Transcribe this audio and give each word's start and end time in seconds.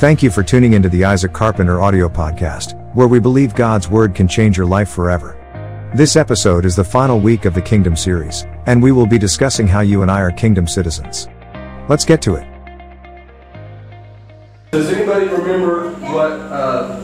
Thank 0.00 0.22
you 0.22 0.30
for 0.30 0.42
tuning 0.42 0.72
into 0.72 0.88
the 0.88 1.04
Isaac 1.04 1.34
Carpenter 1.34 1.82
audio 1.82 2.08
podcast, 2.08 2.72
where 2.94 3.06
we 3.06 3.20
believe 3.20 3.54
God's 3.54 3.90
word 3.90 4.14
can 4.14 4.26
change 4.26 4.56
your 4.56 4.64
life 4.64 4.88
forever. 4.88 5.36
This 5.94 6.16
episode 6.16 6.64
is 6.64 6.74
the 6.74 6.82
final 6.82 7.20
week 7.20 7.44
of 7.44 7.52
the 7.52 7.60
Kingdom 7.60 7.94
series, 7.94 8.46
and 8.64 8.82
we 8.82 8.92
will 8.92 9.04
be 9.04 9.18
discussing 9.18 9.68
how 9.68 9.80
you 9.80 10.00
and 10.00 10.10
I 10.10 10.22
are 10.22 10.32
Kingdom 10.32 10.66
citizens. 10.66 11.28
Let's 11.90 12.06
get 12.06 12.22
to 12.22 12.36
it. 12.36 12.48
Does 14.70 14.90
anybody 14.90 15.26
remember 15.26 15.90
what 16.10 16.32
uh, 16.32 16.98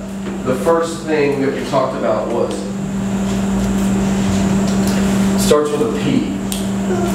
the 0.44 0.54
first 0.64 1.04
thing 1.04 1.42
that 1.42 1.52
we 1.52 1.68
talked 1.68 1.98
about 1.98 2.32
was? 2.32 2.54
Starts 5.44 5.70
with 5.70 5.82
a 5.82 5.92
P. 6.02 6.34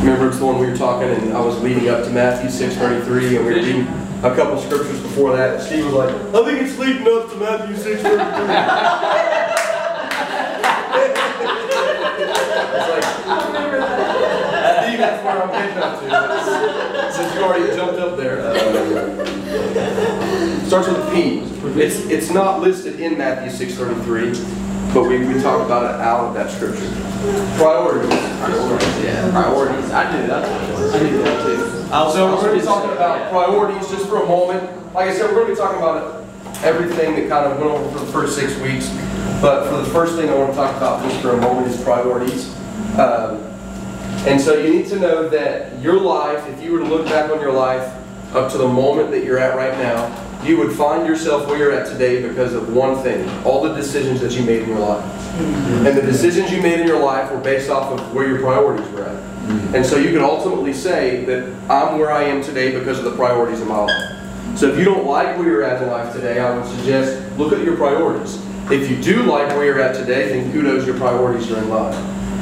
Remember, 0.00 0.28
it's 0.28 0.38
the 0.38 0.46
one 0.46 0.58
we 0.58 0.66
were 0.66 0.76
talking, 0.76 1.10
and 1.10 1.32
I 1.34 1.40
was 1.40 1.60
leading 1.60 1.88
up 1.88 2.04
to 2.04 2.10
Matthew 2.10 2.48
6:33, 2.48 3.36
and 3.36 3.44
we 3.46 3.52
were 3.52 3.60
reading 3.60 3.86
a 4.22 4.34
couple 4.34 4.58
scriptures 4.60 5.00
before 5.00 5.36
that. 5.36 5.54
And 5.56 5.62
Steve 5.62 5.84
was 5.84 5.94
like, 5.94 6.08
"I 6.08 6.44
think 6.44 6.62
it's 6.62 6.78
leading 6.78 7.06
up 7.06 7.30
to 7.30 7.36
Matthew 7.36 7.76
6:33." 7.76 9.56
It's 12.72 12.88
like, 12.88 13.04
Steve, 14.84 14.98
that's 14.98 15.24
where 15.24 15.42
I'm 15.42 15.50
getting 15.50 15.78
up 15.78 16.00
to. 16.00 17.12
Since 17.12 17.34
you 17.34 17.40
already 17.42 17.76
jumped 17.76 17.98
up 18.00 18.16
there. 18.16 18.40
Uh, 18.40 19.30
starts 20.70 20.86
with 20.86 20.98
a 20.98 21.10
P. 21.10 21.40
It's, 21.80 22.06
it's 22.06 22.30
not 22.30 22.60
listed 22.60 23.00
in 23.00 23.18
Matthew 23.18 23.50
6.33, 23.50 24.34
but 24.92 25.04
we, 25.04 25.18
we 25.24 25.40
talked 25.40 25.64
about 25.64 25.84
it 25.84 26.00
out 26.00 26.26
of 26.26 26.34
that 26.34 26.50
scripture. 26.50 26.90
Priorities. 27.56 28.08
Priorities, 28.38 29.04
yeah. 29.04 29.30
Priorities. 29.30 29.90
I 29.90 30.20
knew 30.20 30.26
that. 30.26 30.44
I 30.94 31.02
knew 31.02 31.22
that 31.22 31.46
too. 31.46 31.92
I 31.92 32.12
So 32.12 32.34
we're 32.34 32.40
going 32.40 32.54
to 32.54 32.60
be 32.60 32.66
talking 32.66 32.90
about 32.90 33.30
priorities 33.30 33.88
just 33.90 34.08
for 34.08 34.22
a 34.22 34.26
moment. 34.26 34.94
Like 34.94 35.10
I 35.10 35.14
said, 35.14 35.30
we're 35.30 35.44
going 35.44 35.48
to 35.48 35.52
be 35.52 35.58
talking 35.58 35.78
about 35.78 36.24
everything 36.62 37.14
that 37.16 37.28
kind 37.28 37.52
of 37.52 37.58
went 37.58 37.70
over 37.70 37.98
for 37.98 38.04
the 38.04 38.12
first 38.12 38.36
six 38.36 38.56
weeks. 38.60 38.88
But 39.40 39.68
for 39.68 39.76
the 39.76 39.90
first 39.90 40.16
thing 40.16 40.28
I 40.28 40.34
want 40.34 40.50
to 40.50 40.56
talk 40.56 40.76
about 40.76 41.02
just 41.08 41.20
for 41.22 41.30
a 41.30 41.40
moment 41.40 41.68
is 41.68 41.82
priorities. 41.82 42.54
Um, 42.98 43.46
and 44.26 44.40
so 44.40 44.58
you 44.58 44.74
need 44.74 44.86
to 44.88 44.98
know 44.98 45.28
that 45.28 45.80
your 45.80 45.98
life, 45.98 46.46
if 46.48 46.62
you 46.62 46.72
were 46.72 46.80
to 46.80 46.84
look 46.84 47.06
back 47.06 47.30
on 47.30 47.40
your 47.40 47.52
life 47.52 47.94
up 48.34 48.50
to 48.52 48.58
the 48.58 48.68
moment 48.68 49.10
that 49.12 49.24
you're 49.24 49.38
at 49.38 49.56
right 49.56 49.76
now, 49.78 50.29
you 50.42 50.56
would 50.56 50.72
find 50.72 51.06
yourself 51.06 51.46
where 51.46 51.58
you're 51.58 51.72
at 51.72 51.86
today 51.86 52.26
because 52.26 52.54
of 52.54 52.74
one 52.74 53.02
thing 53.02 53.28
all 53.44 53.62
the 53.62 53.74
decisions 53.74 54.20
that 54.20 54.32
you 54.32 54.42
made 54.42 54.62
in 54.62 54.68
your 54.68 54.78
life. 54.78 55.04
And 55.86 55.96
the 55.96 56.02
decisions 56.02 56.50
you 56.50 56.62
made 56.62 56.80
in 56.80 56.86
your 56.86 56.98
life 56.98 57.30
were 57.30 57.40
based 57.40 57.70
off 57.70 57.98
of 57.98 58.14
where 58.14 58.26
your 58.26 58.40
priorities 58.40 58.88
were 58.90 59.04
at. 59.04 59.22
And 59.74 59.84
so 59.84 59.96
you 59.96 60.10
can 60.10 60.22
ultimately 60.22 60.72
say 60.72 61.24
that 61.24 61.44
I'm 61.70 61.98
where 61.98 62.10
I 62.10 62.24
am 62.24 62.42
today 62.42 62.76
because 62.78 62.98
of 62.98 63.04
the 63.04 63.16
priorities 63.16 63.60
in 63.60 63.68
my 63.68 63.78
life. 63.78 64.58
So 64.58 64.68
if 64.70 64.78
you 64.78 64.84
don't 64.84 65.06
like 65.06 65.36
where 65.38 65.46
you're 65.46 65.62
at 65.62 65.82
in 65.82 65.88
life 65.88 66.12
today, 66.12 66.40
I 66.40 66.56
would 66.56 66.66
suggest 66.66 67.36
look 67.36 67.52
at 67.52 67.62
your 67.62 67.76
priorities. 67.76 68.36
If 68.70 68.90
you 68.90 69.00
do 69.00 69.22
like 69.24 69.48
where 69.48 69.64
you're 69.64 69.80
at 69.80 69.94
today, 69.94 70.28
then 70.28 70.52
kudos 70.52 70.86
your 70.86 70.96
priorities 70.96 71.50
are 71.50 71.58
in 71.58 71.68
line. 71.68 71.94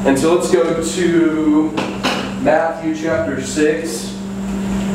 And 0.07 0.19
so 0.19 0.35
let's 0.35 0.51
go 0.51 0.83
to 0.83 1.71
Matthew 2.43 2.95
chapter 2.95 3.43
6, 3.43 4.15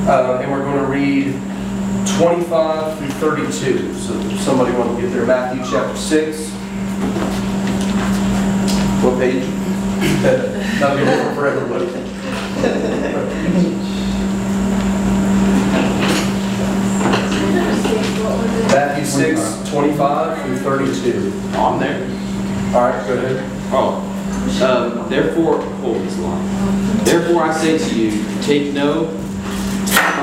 uh, 0.07 0.39
and 0.41 0.51
we're 0.51 0.63
going 0.63 0.77
to 0.77 0.85
read 0.85 1.52
25 2.17 2.97
through 2.97 3.09
32. 3.09 3.93
So 3.95 4.13
if 4.13 4.39
somebody 4.41 4.75
want 4.77 4.95
to 4.95 5.01
get 5.01 5.11
there, 5.13 5.25
Matthew 5.25 5.63
chapter 5.63 5.97
6. 5.97 6.49
What 9.03 9.19
page? 9.19 9.43
That'll 10.79 10.97
be 10.97 11.05
different 11.05 11.35
for 11.35 11.47
everybody. 11.47 11.85
Matthew 18.73 19.05
6, 19.05 19.69
25 19.69 20.45
through 20.45 20.57
32. 20.57 21.31
I'm 21.53 21.79
there. 21.79 22.03
All 22.75 22.81
right, 22.81 23.07
go 23.07 23.13
ahead. 23.13 23.49
Oh. 23.71 24.09
Um, 24.61 25.09
therefore, 25.09 25.61
hold 25.61 25.97
this 25.97 26.17
line. 26.19 27.03
Therefore 27.05 27.43
I 27.43 27.53
say 27.57 27.77
to 27.77 27.95
you, 27.95 28.41
take 28.41 28.73
no 28.73 29.05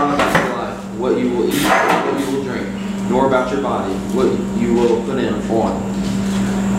thought 0.00 0.14
about 0.14 0.46
your 0.46 0.56
life, 0.56 0.84
what 1.00 1.18
you 1.18 1.30
will 1.30 1.48
eat, 1.48 1.62
what 1.62 2.20
you 2.20 2.36
will 2.36 2.44
drink, 2.44 2.68
nor 3.08 3.26
about 3.26 3.50
your 3.50 3.62
body, 3.62 3.92
what 4.14 4.28
you 4.60 4.74
will 4.74 5.02
put 5.04 5.18
in 5.18 5.34
on. 5.50 5.82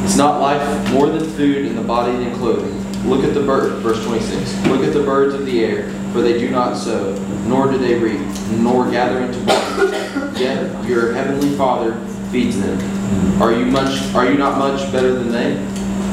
Is 0.05 0.15
not 0.15 0.39
life 0.39 0.91
more 0.91 1.07
than 1.07 1.27
food 1.31 1.65
and 1.65 1.77
the 1.77 1.83
body 1.83 2.11
than 2.23 2.35
clothing? 2.35 2.77
Look 3.09 3.23
at 3.23 3.33
the 3.33 3.41
bird, 3.41 3.81
verse 3.81 4.03
26. 4.05 4.67
Look 4.67 4.83
at 4.83 4.93
the 4.93 5.01
birds 5.01 5.33
of 5.33 5.45
the 5.45 5.65
air, 5.65 5.89
for 6.13 6.21
they 6.21 6.37
do 6.37 6.51
not 6.51 6.77
sow, 6.77 7.15
nor 7.47 7.71
do 7.71 7.79
they 7.79 7.95
reap, 7.95 8.19
nor 8.59 8.89
gather 8.91 9.19
into 9.21 9.39
barns. 9.45 10.39
Yet 10.39 10.85
your 10.85 11.13
heavenly 11.13 11.55
Father 11.57 11.99
feeds 12.31 12.59
them. 12.59 13.41
Are 13.41 13.51
you 13.51 13.65
much? 13.65 14.13
Are 14.13 14.29
you 14.29 14.37
not 14.37 14.59
much 14.59 14.91
better 14.91 15.13
than 15.13 15.31
they? 15.31 15.55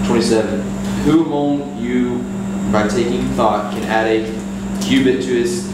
27. 0.07 0.61
Who 1.05 1.27
among 1.27 1.79
you, 1.79 2.19
by 2.73 2.89
taking 2.89 3.23
thought, 3.31 3.73
can 3.75 3.85
add 3.85 4.07
a 4.07 4.83
cubit 4.83 5.23
to 5.23 5.29
his 5.29 5.69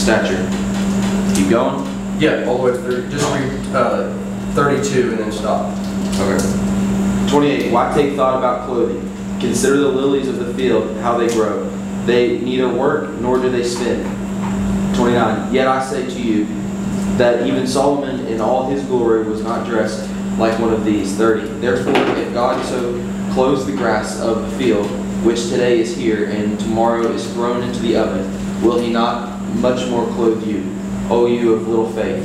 stature? 0.00 0.48
Keep 1.40 1.48
going. 1.48 2.20
Yeah, 2.20 2.44
all 2.46 2.58
the 2.58 2.70
way 2.70 2.76
through. 2.76 3.08
Just 3.08 3.24
read 3.32 3.74
uh, 3.74 4.12
32 4.52 5.12
and 5.12 5.20
then 5.20 5.32
stop. 5.32 5.74
Okay. 6.20 7.30
28. 7.30 7.72
Why 7.72 7.94
take 7.94 8.14
thought 8.14 8.36
about 8.36 8.66
clothing? 8.66 9.00
Consider 9.40 9.78
the 9.78 9.88
lilies 9.88 10.28
of 10.28 10.36
the 10.36 10.52
field, 10.52 10.94
how 10.98 11.16
they 11.16 11.28
grow. 11.28 11.64
They 12.04 12.40
neither 12.40 12.68
work 12.68 13.18
nor 13.20 13.38
do 13.38 13.50
they 13.50 13.64
spin. 13.64 14.02
29. 14.96 15.54
Yet 15.54 15.66
I 15.66 15.82
say 15.82 16.06
to 16.06 16.20
you 16.20 16.44
that 17.16 17.46
even 17.46 17.66
Solomon 17.66 18.26
in 18.26 18.42
all 18.42 18.68
his 18.68 18.84
glory 18.84 19.22
was 19.22 19.42
not 19.42 19.66
dressed 19.66 20.10
like 20.36 20.58
one 20.58 20.74
of 20.74 20.84
these. 20.84 21.16
30. 21.16 21.48
Therefore, 21.60 21.94
if 22.18 22.34
God 22.34 22.62
so 22.66 22.92
clothes 23.32 23.64
the 23.64 23.72
grass 23.72 24.20
of 24.20 24.42
the 24.42 24.58
field, 24.58 24.86
which 25.24 25.44
today 25.44 25.80
is 25.80 25.96
here 25.96 26.26
and 26.26 26.60
tomorrow 26.60 27.06
is 27.12 27.32
thrown 27.32 27.62
into 27.62 27.80
the 27.80 27.96
oven, 27.96 28.62
will 28.62 28.78
he 28.78 28.92
not 28.92 29.40
much 29.54 29.88
more 29.88 30.04
clothe 30.08 30.46
you, 30.46 30.79
O 31.10 31.26
you 31.26 31.54
of 31.54 31.66
little 31.66 31.90
faith? 31.92 32.24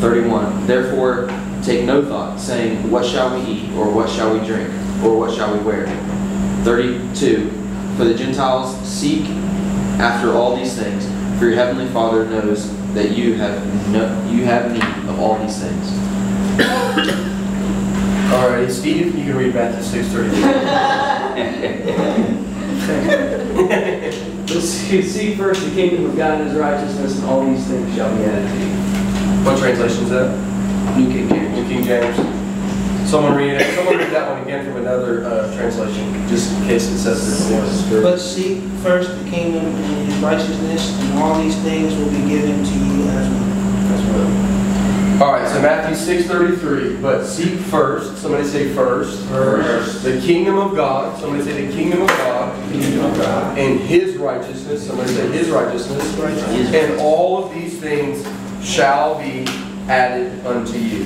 31. 0.00 0.66
Therefore, 0.66 1.28
take 1.62 1.84
no 1.84 2.04
thought, 2.04 2.38
saying, 2.38 2.90
What 2.90 3.04
shall 3.04 3.36
we 3.36 3.44
eat, 3.44 3.72
or 3.72 3.90
what 3.90 4.08
shall 4.08 4.38
we 4.38 4.46
drink, 4.46 4.68
or 5.02 5.18
what 5.18 5.34
shall 5.34 5.52
we 5.52 5.58
wear? 5.64 5.86
32. 6.64 7.50
For 7.96 8.04
the 8.04 8.14
Gentiles 8.14 8.76
seek 8.88 9.26
after 9.98 10.32
all 10.32 10.56
these 10.56 10.74
things, 10.74 11.04
for 11.38 11.46
your 11.46 11.54
heavenly 11.54 11.88
Father 11.88 12.24
knows 12.24 12.70
that 12.94 13.16
you 13.16 13.34
have 13.34 13.90
no, 13.90 14.06
you 14.30 14.44
have 14.44 14.72
need 14.72 14.82
of 15.08 15.20
all 15.20 15.38
these 15.38 15.58
things. 15.60 15.90
All 18.32 18.48
right, 18.48 18.70
Steve, 18.70 19.16
you 19.18 19.24
can 19.24 19.36
read 19.36 19.54
Matthew 19.54 19.82
6, 19.82 20.08
32. 20.08 22.46
Let's 24.50 24.66
see 24.66 25.02
seek 25.02 25.36
first 25.36 25.64
the 25.64 25.70
kingdom 25.70 26.06
of 26.06 26.16
God 26.16 26.40
and 26.40 26.50
his 26.50 26.58
righteousness, 26.58 27.18
and 27.18 27.26
all 27.26 27.44
these 27.46 27.64
things 27.66 27.94
shall 27.94 28.14
be 28.16 28.24
added 28.24 28.48
to 28.48 28.58
you. 28.58 29.44
What 29.44 29.58
translation 29.58 30.04
is 30.04 30.10
that? 30.10 30.96
New 30.96 31.08
King 31.08 31.28
James. 31.28 31.56
New 31.56 31.68
King 31.68 31.84
James. 31.84 32.16
Someone 33.08 33.36
read 33.36 33.54
it. 33.54 33.74
Someone 33.74 33.98
read 33.98 34.10
that 34.10 34.30
one 34.30 34.42
again 34.42 34.64
from 34.64 34.76
another 34.76 35.24
uh, 35.24 35.56
translation, 35.56 36.28
just 36.28 36.52
in 36.52 36.64
case 36.64 36.88
it 36.88 36.98
says 36.98 37.48
this. 37.48 38.02
But 38.02 38.18
seek 38.18 38.62
first 38.82 39.10
the 39.22 39.30
kingdom 39.30 39.66
and 39.66 40.12
his 40.12 40.18
righteousness, 40.18 41.00
and 41.00 41.18
all 41.18 41.40
these 41.40 41.56
things 41.62 41.94
will 41.94 42.10
be 42.10 42.28
given 42.28 42.64
to 42.64 42.72
you 42.72 43.08
as 43.08 43.28
well. 43.28 43.50
As 43.92 44.06
well. 44.06 44.49
All 45.20 45.32
right, 45.32 45.46
so 45.46 45.60
Matthew 45.60 45.94
6:33. 45.94 47.02
But 47.02 47.26
seek 47.26 47.58
first. 47.58 48.16
Somebody 48.22 48.44
say 48.44 48.72
first. 48.72 49.22
First. 49.26 50.02
The 50.02 50.18
kingdom 50.18 50.56
of 50.56 50.74
God. 50.74 51.20
Somebody 51.20 51.44
say 51.44 51.66
the 51.66 51.72
kingdom 51.74 52.00
of 52.00 52.08
God. 52.08 52.72
Kingdom 52.72 53.04
of 53.04 53.18
God. 53.18 53.58
And 53.58 53.78
His 53.80 54.16
righteousness. 54.16 54.86
Somebody 54.86 55.12
say 55.12 55.30
His 55.30 55.50
righteousness. 55.50 56.02
His 56.14 56.72
And 56.72 56.98
all 57.02 57.44
of 57.44 57.52
these 57.52 57.78
things 57.78 58.26
shall 58.66 59.18
be 59.18 59.44
added 59.90 60.46
unto 60.46 60.78
you. 60.78 61.04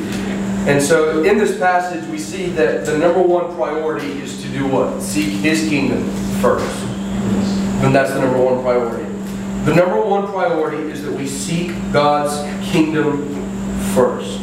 And 0.69 0.81
so 0.81 1.25
in 1.25 1.37
this 1.37 1.59
passage, 1.59 2.09
we 2.09 2.19
see 2.19 2.51
that 2.51 2.87
the 2.87 2.97
number 2.97 3.21
one 3.21 3.53
priority 3.57 4.13
is 4.23 4.41
to 4.45 4.49
do 4.51 4.69
what? 4.69 5.03
Seek 5.03 5.41
His 5.41 5.69
kingdom 5.69 6.09
first. 6.41 6.73
And 7.83 7.93
that's 7.93 8.13
the 8.13 8.21
number 8.21 8.41
one 8.41 8.63
priority. 8.63 9.13
The 9.65 9.75
number 9.75 10.01
one 10.01 10.29
priority 10.29 10.85
is 10.93 11.03
that 11.03 11.13
we 11.13 11.27
seek 11.27 11.73
God's 11.93 12.37
kingdom 12.71 13.44
first. 13.95 14.41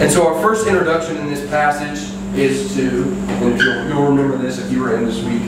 And 0.00 0.10
so 0.10 0.26
our 0.26 0.40
first 0.42 0.66
introduction 0.66 1.16
in 1.16 1.28
this 1.28 1.48
passage 1.48 1.98
is 2.38 2.74
to, 2.74 3.04
and 3.12 3.58
you'll, 3.58 3.88
you'll 3.88 4.06
remember 4.08 4.36
this 4.36 4.58
if 4.58 4.70
you 4.70 4.80
were 4.80 4.96
in 4.96 5.04
this 5.04 5.22
week, 5.24 5.42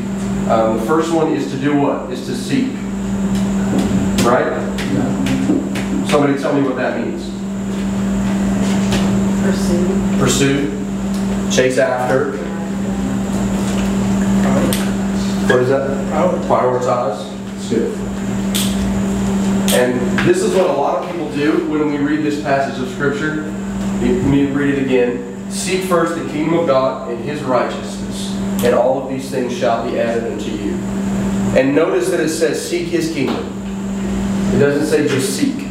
um, 0.50 0.78
the 0.78 0.86
first 0.86 1.12
one 1.12 1.32
is 1.32 1.50
to 1.52 1.58
do 1.58 1.76
what? 1.78 2.10
Is 2.10 2.26
to 2.26 2.34
seek. 2.34 2.72
Right? 4.26 4.58
Somebody 6.08 6.38
tell 6.38 6.54
me 6.54 6.62
what 6.62 6.76
that 6.76 7.00
means. 7.00 7.30
Pursue. 9.42 10.18
Pursue. 10.18 11.50
Chase 11.50 11.78
after. 11.78 12.36
What 15.48 15.60
is 15.60 15.68
that? 15.68 15.90
Prioritize. 16.48 17.28
Prioritize. 17.68 18.12
And 19.72 20.28
this 20.28 20.42
is 20.42 20.54
what 20.54 20.68
a 20.68 20.72
lot 20.72 21.02
of 21.02 21.10
people 21.10 21.21
do 21.34 21.68
when 21.68 21.90
we 21.90 21.98
read 21.98 22.22
this 22.22 22.40
passage 22.42 22.82
of 22.82 22.88
Scripture. 22.92 23.42
Let 24.00 24.24
me 24.24 24.46
read 24.46 24.74
it 24.74 24.82
again. 24.84 25.50
Seek 25.50 25.84
first 25.84 26.14
the 26.14 26.28
kingdom 26.30 26.58
of 26.58 26.66
God 26.66 27.10
and 27.10 27.24
his 27.24 27.42
righteousness, 27.42 28.30
and 28.64 28.74
all 28.74 29.02
of 29.02 29.08
these 29.10 29.30
things 29.30 29.56
shall 29.56 29.88
be 29.88 29.98
added 30.00 30.32
unto 30.32 30.50
you. 30.50 30.72
And 31.54 31.74
notice 31.74 32.10
that 32.10 32.20
it 32.20 32.30
says, 32.30 32.66
seek 32.66 32.88
his 32.88 33.12
kingdom. 33.12 33.46
It 34.54 34.58
doesn't 34.58 34.86
say 34.86 35.06
just 35.06 35.36
seek. 35.36 35.66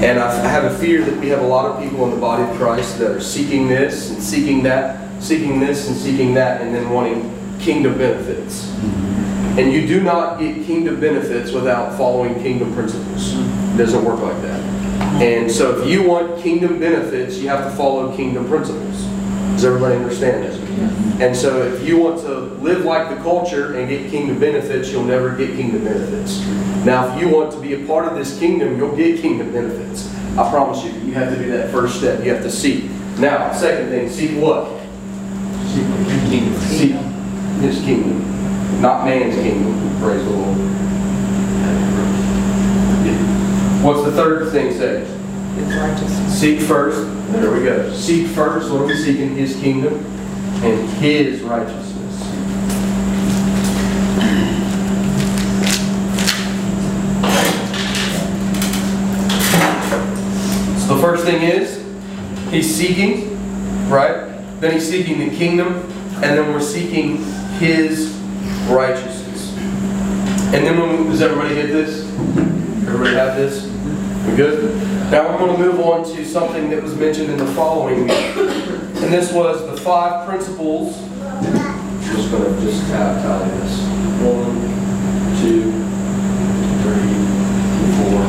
And 0.00 0.18
I 0.18 0.32
have 0.48 0.64
a 0.64 0.78
fear 0.78 1.04
that 1.04 1.18
we 1.20 1.28
have 1.28 1.42
a 1.42 1.46
lot 1.46 1.66
of 1.66 1.82
people 1.82 2.04
in 2.04 2.10
the 2.10 2.20
body 2.20 2.44
of 2.44 2.56
Christ 2.56 2.98
that 2.98 3.10
are 3.10 3.20
seeking 3.20 3.68
this 3.68 4.10
and 4.10 4.22
seeking 4.22 4.62
that, 4.62 5.22
seeking 5.22 5.58
this 5.60 5.88
and 5.88 5.96
seeking 5.96 6.34
that, 6.34 6.60
and 6.60 6.74
then 6.74 6.88
wanting 6.90 7.58
kingdom 7.58 7.98
benefits. 7.98 8.70
And 9.58 9.72
you 9.72 9.86
do 9.88 10.00
not 10.02 10.38
get 10.38 10.64
kingdom 10.64 11.00
benefits 11.00 11.50
without 11.50 11.96
following 11.98 12.40
kingdom 12.40 12.72
principles. 12.74 13.34
It 13.34 13.76
doesn't 13.76 14.04
work 14.04 14.20
like 14.20 14.40
that. 14.42 14.57
And 15.20 15.50
so 15.50 15.80
if 15.80 15.88
you 15.88 16.04
want 16.04 16.40
kingdom 16.40 16.78
benefits, 16.78 17.38
you 17.38 17.48
have 17.48 17.64
to 17.64 17.76
follow 17.76 18.16
kingdom 18.16 18.46
principles. 18.46 19.02
Does 19.52 19.64
everybody 19.64 19.96
understand 19.96 20.44
this? 20.44 20.56
And 21.20 21.36
so 21.36 21.62
if 21.62 21.86
you 21.86 21.98
want 21.98 22.20
to 22.20 22.38
live 22.62 22.84
like 22.84 23.08
the 23.08 23.16
culture 23.22 23.76
and 23.76 23.88
get 23.88 24.08
kingdom 24.10 24.38
benefits, 24.38 24.90
you'll 24.92 25.02
never 25.02 25.34
get 25.34 25.56
kingdom 25.56 25.82
benefits. 25.82 26.46
Now, 26.84 27.12
if 27.12 27.20
you 27.20 27.28
want 27.28 27.50
to 27.52 27.60
be 27.60 27.74
a 27.74 27.84
part 27.86 28.06
of 28.06 28.14
this 28.14 28.38
kingdom, 28.38 28.78
you'll 28.78 28.94
get 28.94 29.20
kingdom 29.20 29.52
benefits. 29.52 30.14
I 30.38 30.48
promise 30.48 30.84
you, 30.84 30.92
you 31.00 31.14
have 31.14 31.34
to 31.34 31.42
do 31.42 31.50
that 31.50 31.72
first 31.72 31.96
step. 31.96 32.22
You 32.24 32.32
have 32.32 32.44
to 32.44 32.50
seek. 32.50 32.84
Now, 33.18 33.52
second 33.52 33.88
thing, 33.88 34.08
seek 34.08 34.40
what? 34.40 34.68
Seek 35.66 36.30
kingdom. 36.30 36.60
Seek 36.60 36.92
his 37.60 37.80
kingdom, 37.80 38.80
not 38.80 39.04
man's 39.04 39.34
kingdom. 39.34 39.74
Praise 40.00 40.24
the 40.24 40.30
Lord. 40.30 40.56
What's 43.82 44.02
the 44.04 44.12
third 44.12 44.50
thing 44.50 44.72
say? 44.72 45.06
Seek 46.28 46.60
first. 46.60 46.98
There 47.32 47.52
we 47.52 47.62
go. 47.62 47.92
Seek 47.94 48.26
first. 48.28 48.70
What 48.70 48.82
are 48.82 48.86
we 48.86 48.96
seeking? 48.96 49.36
His 49.36 49.54
kingdom 49.56 49.94
and 50.64 50.88
his 50.98 51.42
righteousness. 51.42 52.18
So 60.86 60.94
the 60.96 61.00
first 61.00 61.24
thing 61.24 61.42
is, 61.42 61.84
he's 62.50 62.74
seeking, 62.74 63.38
right? 63.88 64.26
Then 64.60 64.72
he's 64.72 64.88
seeking 64.88 65.20
the 65.20 65.30
kingdom, 65.36 65.74
and 66.14 66.36
then 66.36 66.52
we're 66.52 66.60
seeking 66.60 67.24
his 67.58 68.10
righteousness. 68.68 69.56
And 70.52 70.66
then 70.66 70.80
when, 70.80 71.06
does 71.10 71.22
everybody 71.22 71.54
get 71.54 71.68
this? 71.68 72.02
Everybody 72.86 73.14
have 73.14 73.36
this? 73.36 73.67
We 74.28 74.36
good? 74.36 74.76
Now 75.10 75.30
we're 75.30 75.38
going 75.38 75.56
to 75.56 75.62
move 75.62 75.80
on 75.80 76.04
to 76.14 76.24
something 76.24 76.68
that 76.68 76.82
was 76.82 76.94
mentioned 76.94 77.30
in 77.30 77.38
the 77.38 77.46
following. 77.54 78.10
And 78.10 79.12
this 79.12 79.32
was 79.32 79.64
the 79.66 79.76
five 79.80 80.28
principles. 80.28 80.98
I'm 81.22 82.02
just 82.02 82.30
going 82.30 82.44
to 82.44 82.60
just 82.60 82.86
tally 82.88 83.22
tally 83.22 83.48
this. 83.60 83.80
One, 84.20 84.60
two, 85.40 85.72
three, 86.82 87.14
four, 87.96 88.20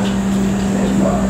and 0.80 1.02
five. 1.02 1.28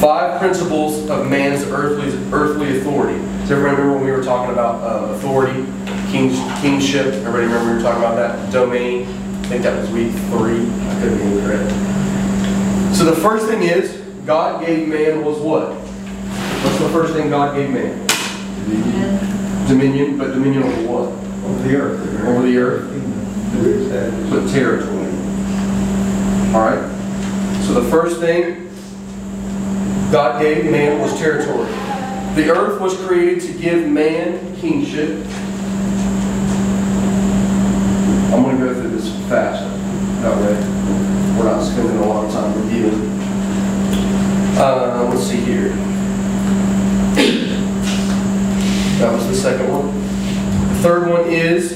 Five 0.00 0.38
principles 0.38 1.10
of 1.10 1.26
man's 1.28 1.64
earthly, 1.64 2.12
earthly 2.32 2.78
authority. 2.78 3.18
Does 3.18 3.50
everybody 3.50 3.76
remember 3.76 3.94
when 3.94 4.04
we 4.04 4.12
were 4.12 4.22
talking 4.22 4.52
about 4.52 4.80
uh, 4.82 5.14
authority, 5.14 5.64
king, 6.12 6.30
kingship? 6.60 7.06
Everybody 7.06 7.46
remember 7.46 7.70
we 7.70 7.76
were 7.78 7.82
talking 7.82 8.02
about 8.04 8.14
that? 8.14 8.52
Domain? 8.52 9.25
I 9.46 9.48
think 9.48 9.62
that 9.62 9.80
was 9.80 9.88
week 9.90 10.10
three. 10.10 10.68
I 10.68 11.00
could 11.00 11.18
be 11.18 11.22
incorrect. 11.22 11.70
So 12.96 13.04
the 13.04 13.14
first 13.14 13.46
thing 13.46 13.62
is, 13.62 13.92
God 14.26 14.66
gave 14.66 14.88
man 14.88 15.24
was 15.24 15.38
what? 15.38 15.72
What's 15.72 16.78
the 16.80 16.88
first 16.88 17.12
thing 17.12 17.30
God 17.30 17.54
gave 17.54 17.70
man? 17.70 18.04
Dominion, 19.68 20.18
but 20.18 20.32
dominion 20.32 20.64
over 20.64 20.82
what? 20.92 21.12
Over 21.44 21.62
the 21.68 21.76
earth. 21.76 22.26
Over 22.26 22.42
the 22.42 22.58
earth, 22.58 24.30
but 24.30 24.50
territory. 24.50 25.06
All 26.52 26.62
right? 26.62 27.62
So 27.66 27.74
the 27.74 27.88
first 27.88 28.18
thing 28.18 28.68
God 30.10 30.42
gave 30.42 30.64
man 30.64 31.00
was 31.00 31.16
territory. 31.20 31.70
The 32.34 32.50
earth 32.50 32.80
was 32.80 32.96
created 33.06 33.42
to 33.44 33.52
give 33.60 33.86
man 33.86 34.56
kingship. 34.56 35.24
I'm 38.34 38.42
going 38.42 38.58
to 38.58 38.64
go 38.64 38.74
through 38.74 38.90
this 38.90 39.15
fast. 39.28 39.62
That 40.22 40.36
way, 40.36 40.54
we're 41.36 41.44
not 41.44 41.64
spending 41.64 41.96
a 41.98 42.06
lot 42.06 42.24
of 42.24 42.32
time 42.32 42.54
reviewing. 42.62 43.16
Uh, 44.58 45.10
let's 45.12 45.26
see 45.26 45.36
here. 45.36 45.70
That 48.98 49.12
was 49.12 49.26
the 49.26 49.34
second 49.34 49.68
one. 49.68 49.94
The 50.68 50.82
third 50.82 51.08
one 51.10 51.24
is 51.26 51.72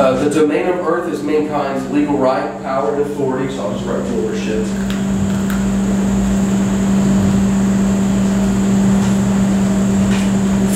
uh, 0.00 0.24
the 0.24 0.30
domain 0.30 0.66
of 0.66 0.86
earth 0.86 1.12
is 1.12 1.22
mankind's 1.22 1.90
legal 1.90 2.18
right, 2.18 2.60
power, 2.62 2.94
and 2.94 3.02
authority. 3.02 3.54
So 3.54 3.66
I'll 3.66 3.72
just 3.72 3.86
write 3.86 4.02
rulership. 4.10 4.66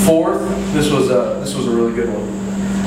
Fourth, 0.05 0.41
this 0.73 0.91
was 0.91 1.09
a 1.09 1.39
this 1.41 1.55
was 1.55 1.67
a 1.67 1.71
really 1.71 1.93
good 1.93 2.09
one. 2.09 2.44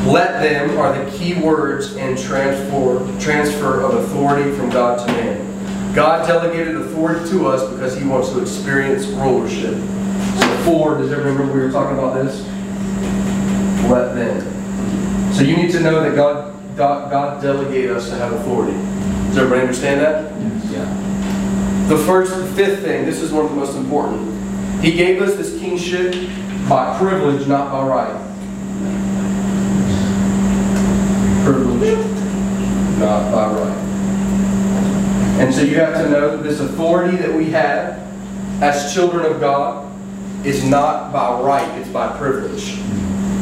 Let 0.08 0.42
them 0.42 0.78
are 0.78 1.04
the 1.04 1.10
key 1.10 1.34
words 1.34 1.94
in 1.96 2.16
transfer 2.16 2.98
transfer 3.20 3.82
of 3.82 3.94
authority 4.04 4.50
from 4.56 4.70
God 4.70 5.06
to 5.06 5.12
man. 5.12 5.94
God 5.94 6.26
delegated 6.26 6.76
authority 6.76 7.28
to 7.30 7.46
us 7.46 7.70
because 7.70 7.94
He 7.94 8.06
wants 8.06 8.30
to 8.30 8.40
experience 8.40 9.04
rulership. 9.06 9.74
So 9.74 10.62
four, 10.64 10.96
does 10.96 11.12
everybody 11.12 11.36
remember 11.36 11.52
we 11.52 11.60
were 11.60 11.70
talking 11.70 11.98
about 11.98 12.14
this? 12.14 12.40
Let 13.90 14.14
them. 14.14 15.34
So 15.34 15.42
you 15.42 15.56
need 15.56 15.72
to 15.72 15.80
know 15.80 16.02
that 16.02 16.16
God 16.16 16.54
God, 16.74 17.10
God 17.10 17.42
delegated 17.42 17.90
us 17.90 18.08
to 18.08 18.14
have 18.14 18.32
authority. 18.32 18.78
Does 19.28 19.36
everybody 19.36 19.60
understand 19.60 20.00
that? 20.00 20.32
Yes. 20.40 20.72
Yeah. 20.72 21.88
The 21.88 21.98
first, 21.98 22.34
the 22.34 22.46
fifth 22.52 22.82
thing, 22.82 23.04
this 23.04 23.20
is 23.20 23.32
one 23.32 23.44
of 23.44 23.50
the 23.50 23.56
most 23.56 23.76
important. 23.76 24.82
He 24.82 24.92
gave 24.92 25.20
us 25.20 25.34
this 25.34 25.58
kingship 25.58 26.12
by 26.66 26.96
privilege, 26.98 27.46
not 27.46 27.72
by 27.72 27.86
right. 27.86 28.27
Privilege, 31.48 31.98
not 32.98 33.32
by 33.32 33.50
right. 33.50 33.76
And 35.40 35.54
so 35.54 35.62
you 35.62 35.76
have 35.76 35.94
to 35.94 36.10
know 36.10 36.36
that 36.36 36.42
this 36.42 36.60
authority 36.60 37.16
that 37.16 37.32
we 37.32 37.46
have 37.46 38.06
as 38.60 38.92
children 38.92 39.24
of 39.24 39.40
God 39.40 39.90
is 40.44 40.62
not 40.62 41.10
by 41.10 41.40
right, 41.40 41.78
it's 41.78 41.88
by 41.88 42.14
privilege. 42.18 42.78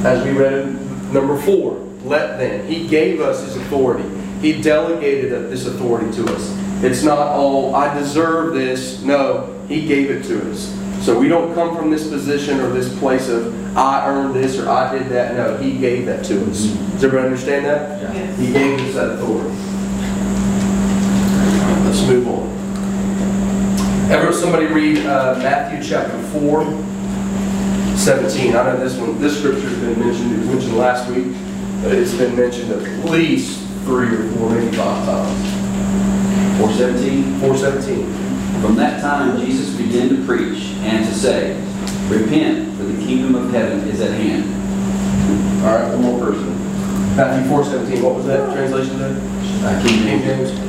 As 0.04 0.24
we 0.24 0.30
read 0.30 0.52
in 0.52 1.12
number 1.12 1.36
four, 1.36 1.84
let 2.04 2.38
them. 2.38 2.64
He 2.68 2.86
gave 2.86 3.20
us 3.20 3.42
his 3.42 3.56
authority. 3.56 4.08
He 4.40 4.62
delegated 4.62 5.32
this 5.50 5.66
authority 5.66 6.12
to 6.12 6.32
us. 6.32 6.56
It's 6.84 7.02
not, 7.02 7.32
oh, 7.34 7.74
I 7.74 7.92
deserve 7.98 8.54
this. 8.54 9.02
No, 9.02 9.52
he 9.66 9.84
gave 9.84 10.12
it 10.12 10.22
to 10.26 10.52
us. 10.52 10.72
So 11.06 11.16
we 11.16 11.28
don't 11.28 11.54
come 11.54 11.76
from 11.76 11.88
this 11.88 12.10
position 12.10 12.58
or 12.58 12.68
this 12.70 12.92
place 12.98 13.28
of, 13.28 13.76
I 13.76 14.08
earned 14.08 14.34
this 14.34 14.58
or 14.58 14.68
I 14.68 14.90
did 14.92 15.08
that. 15.10 15.36
No, 15.36 15.56
he 15.56 15.78
gave 15.78 16.04
that 16.06 16.24
to 16.24 16.50
us. 16.50 16.64
Does 16.66 17.04
everybody 17.04 17.28
understand 17.28 17.64
that? 17.64 18.02
Yes. 18.12 18.36
He 18.40 18.52
gave 18.52 18.80
us 18.80 18.94
that 18.96 19.10
authority. 19.12 19.54
Let's 21.84 22.04
move 22.08 22.26
on. 22.26 22.50
Ever 24.10 24.32
somebody 24.32 24.66
read 24.66 25.06
uh, 25.06 25.38
Matthew 25.38 25.88
chapter 25.88 26.20
4, 26.40 26.64
17? 27.96 28.56
I 28.56 28.64
know 28.64 28.76
this 28.76 28.98
one, 28.98 29.20
this 29.20 29.38
scripture 29.38 29.60
has 29.60 29.78
been 29.78 30.00
mentioned, 30.00 30.32
it 30.32 30.38
was 30.40 30.48
mentioned 30.48 30.76
last 30.76 31.08
week, 31.08 31.32
but 31.84 31.92
it's 31.92 32.14
been 32.14 32.34
mentioned 32.34 32.72
at 32.72 32.82
least 33.08 33.60
three 33.84 34.08
or 34.08 34.28
four, 34.32 34.50
maybe 34.50 34.76
five 34.76 35.04
times. 35.06 36.58
417. 36.58 37.38
417. 37.38 38.25
From 38.60 38.74
that 38.76 39.00
time, 39.00 39.38
Jesus 39.38 39.76
began 39.76 40.08
to 40.08 40.24
preach 40.24 40.74
and 40.80 41.04
to 41.04 41.14
say, 41.14 41.60
Repent, 42.08 42.76
for 42.76 42.84
the 42.84 43.04
kingdom 43.04 43.34
of 43.34 43.50
heaven 43.50 43.80
is 43.88 44.00
at 44.00 44.12
hand. 44.12 44.44
All 45.64 45.74
right, 45.74 45.90
one 45.92 46.02
more 46.02 46.20
person. 46.20 46.56
Matthew 47.16 47.50
4:17. 47.50 48.02
What 48.02 48.14
was 48.16 48.26
that 48.26 48.52
translation 48.54 48.98
there? 48.98 49.16
Uh, 49.64 49.82
King 49.82 50.02
King 50.02 50.22
James. 50.22 50.50
James. 50.50 50.66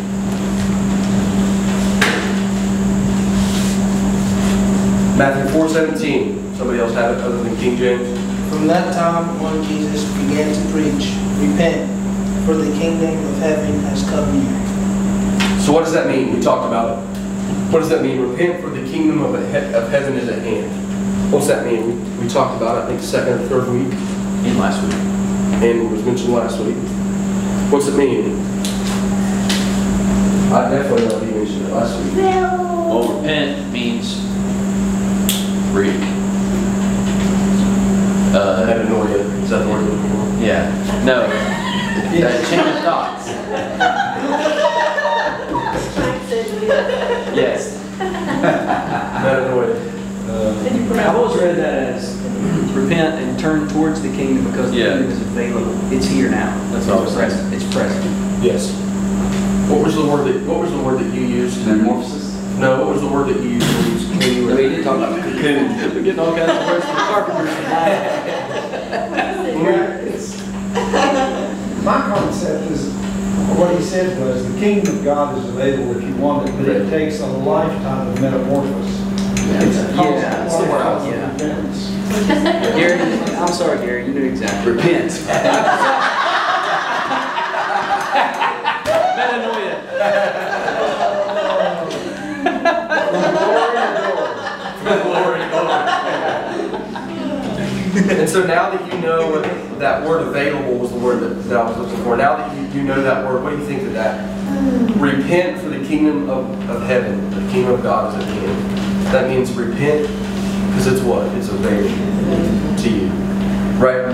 Matthew 5.18 5.52
4:17. 5.52 6.56
Somebody 6.58 6.80
else 6.80 6.94
have 6.94 7.18
it 7.18 7.22
other 7.24 7.44
than 7.44 7.56
King 7.58 7.78
James? 7.78 8.20
From 8.50 8.68
that 8.68 8.94
time 8.94 9.30
on, 9.42 9.64
Jesus 9.66 10.04
began 10.14 10.54
to 10.54 10.72
preach, 10.72 11.14
Repent, 11.38 11.90
for 12.46 12.56
the 12.56 12.72
kingdom 12.80 13.14
of 13.26 13.38
heaven 13.40 13.80
has 13.82 14.04
come 14.10 14.32
near. 14.34 15.60
So 15.60 15.74
what 15.74 15.84
does 15.84 15.94
that 15.94 16.08
mean? 16.08 16.34
We 16.34 16.42
talked 16.42 16.66
about 16.66 16.98
it. 16.98 17.17
What 17.72 17.80
does 17.80 17.90
that 17.90 18.02
mean? 18.02 18.20
Repent 18.22 18.62
for 18.62 18.70
the 18.70 18.84
kingdom 18.90 19.22
of, 19.24 19.34
he- 19.52 19.74
of 19.74 19.90
heaven 19.90 20.16
is 20.16 20.30
at 20.30 20.42
hand. 20.42 21.32
What's 21.32 21.48
that 21.48 21.66
mean? 21.66 21.86
We, 22.20 22.24
we 22.24 22.28
talked 22.30 22.56
about 22.62 22.78
it, 22.78 22.84
I 22.84 22.88
think, 22.88 23.02
second 23.02 23.34
or 23.42 23.48
third 23.48 23.70
week. 23.70 23.94
In 24.46 24.58
last 24.60 24.82
week. 24.84 24.94
and 24.94 25.64
it 25.64 25.90
was 25.92 26.04
mentioned 26.04 26.32
last 26.34 26.60
week. 26.60 26.76
What's 27.72 27.88
it 27.88 27.96
mean? 27.98 28.40
I 30.54 30.70
definitely 30.70 31.08
know 31.08 31.20
he 31.20 31.32
mentioned 31.32 31.66
it 31.66 31.74
last 31.74 31.98
week. 32.02 32.14
Well, 32.16 33.20
repent 33.20 33.72
means 33.74 34.16
re. 35.74 35.90
Uh, 38.34 38.66
Metanoia, 38.68 39.44
is 39.44 39.50
that 39.50 39.64
the 39.66 39.70
word 39.70 39.86
you're 39.88 40.46
yeah. 40.48 41.04
No. 41.04 41.28
That 42.22 42.48
change 42.48 42.78
of 42.78 42.84
thoughts. 42.84 43.27
Metanoia. 49.28 50.98
I've 51.00 51.16
always 51.16 51.36
read 51.42 51.58
that 51.58 51.74
as 51.96 52.16
repent 52.74 53.16
and 53.22 53.40
turn 53.40 53.68
towards 53.70 54.02
the 54.02 54.10
kingdom 54.10 54.46
because 54.52 54.72
the 54.72 54.78
Yeah. 54.78 54.94
kingdom 54.94 55.12
is 55.12 55.22
available. 55.22 55.76
It's 55.92 56.08
here 56.08 56.30
now. 56.30 56.54
That's 56.72 56.88
all 56.88 57.00
I 57.00 57.02
was 57.04 57.10
It's 57.12 57.18
present. 57.18 57.54
It's 57.54 57.64
present. 57.76 58.06
Yes. 58.42 58.72
What 59.70 59.84
was 59.84 59.96
the 59.96 60.06
word 60.06 60.28
that, 60.28 60.46
what 60.48 60.60
was 60.62 60.72
the 60.72 60.78
word 60.78 61.00
that 61.00 61.14
you 61.14 61.22
used? 61.22 61.66
Metamorphosis. 61.68 62.36
No, 62.60 62.78
what 62.84 62.94
was 62.94 63.02
the 63.02 63.08
word 63.08 63.28
that 63.30 63.40
you 63.42 63.50
used 63.50 63.66
when 63.68 63.78
you- 63.92 64.18
when 64.18 64.36
you 64.36 64.48
We 64.48 64.54
were? 64.54 64.76
did 64.76 64.84
talk 64.84 64.98
about 64.98 65.16
cocoon. 65.22 65.94
We're 65.94 66.02
getting 66.02 66.20
all 66.20 66.34
kinds 66.36 66.52
of 66.52 66.68
words 66.68 66.86
from 66.86 66.96
carpenters 66.96 67.50
My 71.84 72.02
concept 72.02 72.70
is, 72.72 72.90
what 73.58 73.74
he 73.76 73.82
said 73.82 74.20
was, 74.20 74.44
the 74.52 74.60
kingdom 74.60 74.98
of 74.98 75.04
God 75.04 75.38
is 75.38 75.46
available 75.46 75.98
if 75.98 76.04
you 76.04 76.14
want 76.16 76.48
it, 76.50 76.54
but 76.58 76.68
it 76.68 76.90
takes 76.90 77.22
a 77.22 77.26
lifetime 77.28 78.08
of 78.10 78.22
metamorphosis. 78.22 79.07
It's 79.60 79.78
a 79.78 79.96
Yeah, 79.96 79.96
constant 79.96 80.22
that's 80.22 80.58
the 80.58 80.64
word, 80.70 81.08
yeah. 81.08 82.76
Gary, 82.76 83.02
I'm 83.36 83.48
sorry, 83.54 83.80
Gary, 83.86 84.06
you 84.06 84.14
knew 84.14 84.24
exactly. 84.26 84.72
Repent. 84.74 85.12
Metanoia. 89.18 89.78
And 98.10 98.30
so 98.30 98.46
now 98.46 98.70
that 98.70 98.94
you 98.94 99.00
know 99.02 99.30
what 99.32 99.44
that 99.80 100.08
word 100.08 100.28
available 100.28 100.78
was 100.78 100.92
the 100.92 101.00
word 101.00 101.20
that, 101.22 101.34
that 101.50 101.58
I 101.58 101.68
was 101.68 101.78
looking 101.78 102.04
for, 102.04 102.16
now 102.16 102.38
that 102.38 102.56
you, 102.56 102.80
you 102.82 102.88
know 102.88 103.02
that 103.02 103.26
word, 103.26 103.44
what 103.44 103.50
do 103.52 103.58
you 103.58 103.66
think 103.66 103.82
of 103.84 103.94
that? 103.94 104.24
Repent 104.98 105.60
for 105.62 105.70
the 105.70 105.86
kingdom 105.86 106.30
of, 106.30 106.70
of 106.70 106.84
heaven, 106.84 107.30
the 107.32 107.52
kingdom 107.52 107.74
of 107.74 107.84
God 107.84 108.14
is 108.14 108.24
at 108.26 108.34
hand. 108.34 108.67
That 109.12 109.30
means 109.30 109.52
repent 109.54 110.08
because 110.68 110.88
it's 110.88 111.02
what? 111.02 111.26
It's 111.38 111.50
available 111.50 112.84
to 112.84 112.90
you. 112.90 113.08
Right? 113.80 114.06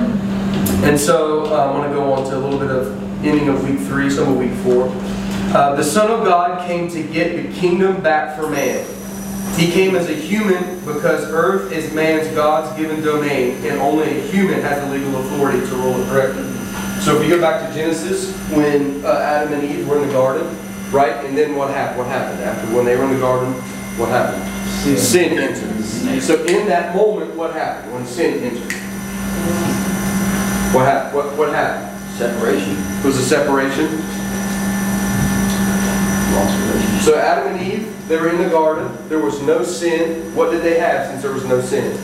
And 0.83 0.99
so 0.99 1.45
uh, 1.45 1.65
I 1.65 1.71
want 1.71 1.89
to 1.89 1.95
go 1.95 2.13
on 2.13 2.29
to 2.29 2.37
a 2.37 2.39
little 2.39 2.59
bit 2.59 2.69
of 2.69 3.01
ending 3.25 3.49
of 3.49 3.67
week 3.67 3.79
three, 3.87 4.09
some 4.09 4.31
of 4.31 4.37
week 4.37 4.53
four. 4.63 4.91
Uh, 5.55 5.75
the 5.75 5.83
Son 5.83 6.11
of 6.11 6.25
God 6.25 6.65
came 6.67 6.89
to 6.89 7.03
get 7.03 7.35
the 7.41 7.51
kingdom 7.59 8.01
back 8.01 8.37
for 8.37 8.49
man. 8.49 8.85
He 9.55 9.71
came 9.71 9.95
as 9.95 10.09
a 10.09 10.13
human 10.13 10.79
because 10.79 11.25
earth 11.29 11.71
is 11.71 11.93
man's 11.93 12.27
God's 12.35 12.75
given 12.77 13.01
domain, 13.01 13.55
and 13.65 13.79
only 13.79 14.19
a 14.19 14.21
human 14.27 14.61
has 14.61 14.83
the 14.83 14.91
legal 14.91 15.19
authority 15.21 15.59
to 15.59 15.75
rule 15.75 16.01
it 16.01 16.07
correctly. 16.09 16.43
So 17.01 17.19
if 17.19 17.23
you 17.23 17.35
go 17.35 17.41
back 17.41 17.67
to 17.67 17.75
Genesis, 17.75 18.35
when 18.51 19.03
uh, 19.05 19.09
Adam 19.09 19.53
and 19.53 19.63
Eve 19.63 19.87
were 19.87 20.01
in 20.01 20.07
the 20.07 20.13
garden, 20.13 20.47
right? 20.91 21.13
And 21.25 21.37
then 21.37 21.55
what 21.55 21.69
happened? 21.69 21.99
What 21.99 22.07
happened 22.07 22.41
after 22.41 22.75
when 22.75 22.85
they 22.85 22.95
were 22.95 23.03
in 23.03 23.13
the 23.13 23.19
garden? 23.19 23.53
What 23.97 24.09
happened? 24.09 24.41
Sin, 24.83 25.39
entered. 25.39 25.81
So 26.21 26.43
in 26.43 26.67
that 26.67 26.93
moment, 26.93 27.33
what 27.35 27.53
happened 27.53 27.93
when 27.93 28.05
sin 28.05 28.43
entered? 28.43 28.73
What 30.75 30.85
happened? 30.85 31.15
What, 31.15 31.37
what 31.37 31.53
happened? 31.53 31.97
Separation. 32.17 32.75
Was 33.01 33.17
a 33.17 33.23
separation? 33.23 33.85
Lost 36.35 36.59
relationship. 36.67 37.01
So 37.01 37.17
Adam 37.17 37.55
and 37.55 37.65
Eve, 37.65 38.07
they 38.09 38.17
were 38.17 38.27
in 38.27 38.43
the 38.43 38.49
garden. 38.49 38.91
There 39.07 39.19
was 39.19 39.41
no 39.43 39.63
sin. 39.63 40.35
What 40.35 40.51
did 40.51 40.63
they 40.63 40.77
have 40.79 41.07
since 41.07 41.21
there 41.21 41.31
was 41.31 41.45
no 41.45 41.61
sin? 41.61 41.93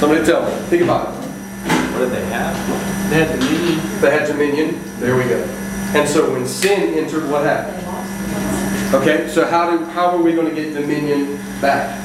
Somebody 0.00 0.24
tell 0.24 0.42
me. 0.50 0.56
Think 0.66 0.82
about 0.82 1.14
it. 1.14 1.18
What 1.92 2.00
did 2.00 2.10
they 2.10 2.24
have? 2.26 2.56
They 3.08 3.24
had 3.24 3.38
dominion. 3.38 4.00
They 4.00 4.10
had 4.10 4.26
dominion. 4.26 4.80
There 4.98 5.16
we 5.16 5.22
go. 5.24 5.40
And 5.94 6.08
so 6.08 6.32
when 6.32 6.44
sin 6.46 6.94
entered, 6.98 7.28
what 7.30 7.44
happened? 7.44 7.86
Okay, 8.92 9.28
so 9.28 9.46
how 9.46 9.70
do 9.70 9.84
how 9.84 10.10
are 10.10 10.18
we 10.22 10.32
going 10.34 10.48
to 10.48 10.54
get 10.54 10.74
dominion 10.74 11.36
back? 11.60 11.96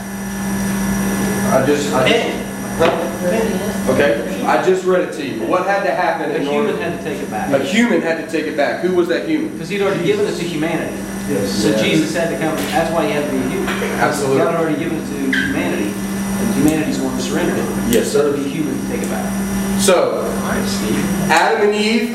I 1.54 1.66
just, 1.66 1.92
I 1.94 2.08
just 2.08 2.46
Huh? 2.78 3.92
Okay, 3.94 4.44
I 4.46 4.62
just 4.62 4.86
read 4.86 5.08
it 5.08 5.14
to 5.14 5.26
you. 5.26 5.48
What 5.48 5.66
had 5.66 5.84
to 5.84 5.92
happen 5.96 6.30
A 6.32 6.36
in 6.36 6.42
human 6.44 6.76
order? 6.76 6.84
had 6.84 7.00
to 7.00 7.04
take 7.04 7.22
it 7.24 7.30
back. 7.30 7.50
A 7.50 7.64
human 7.64 8.02
had 8.02 8.18
to 8.20 8.28
take 8.30 8.46
it 8.52 8.58
back. 8.58 8.82
Who 8.82 8.94
was 8.96 9.08
that 9.08 9.28
human? 9.30 9.54
Because 9.54 9.70
he'd 9.70 9.82
already 9.82 10.04
given 10.04 10.26
it 10.28 10.36
to 10.36 10.44
humanity. 10.44 10.98
Yes. 11.32 11.50
So 11.64 11.72
Jesus 11.78 12.14
had 12.14 12.30
to 12.30 12.38
come, 12.38 12.54
that's 12.70 12.92
why 12.94 13.06
he 13.08 13.14
had 13.14 13.24
to 13.26 13.32
be 13.32 13.38
a 13.38 13.50
human. 13.50 13.70
Absolutely. 13.98 14.38
God 14.44 14.52
had 14.52 14.60
already 14.60 14.78
given 14.78 14.98
it 15.00 15.08
to 15.08 15.16
humanity, 15.40 15.90
and 15.96 16.54
humanity's 16.56 17.00
one 17.00 17.16
to 17.16 17.22
surrender 17.24 17.56
it. 17.56 17.66
Yes, 17.94 18.12
So 18.12 18.20
sir. 18.22 18.34
it'd 18.34 18.44
be 18.44 18.52
human 18.52 18.76
to 18.78 18.88
take 18.92 19.02
it 19.04 19.10
back. 19.10 19.55
So 19.86 20.16
All 20.18 20.24
right, 20.24 20.66
Steve. 20.66 21.06
Adam 21.30 21.68
and 21.70 21.76
Eve 21.76 22.10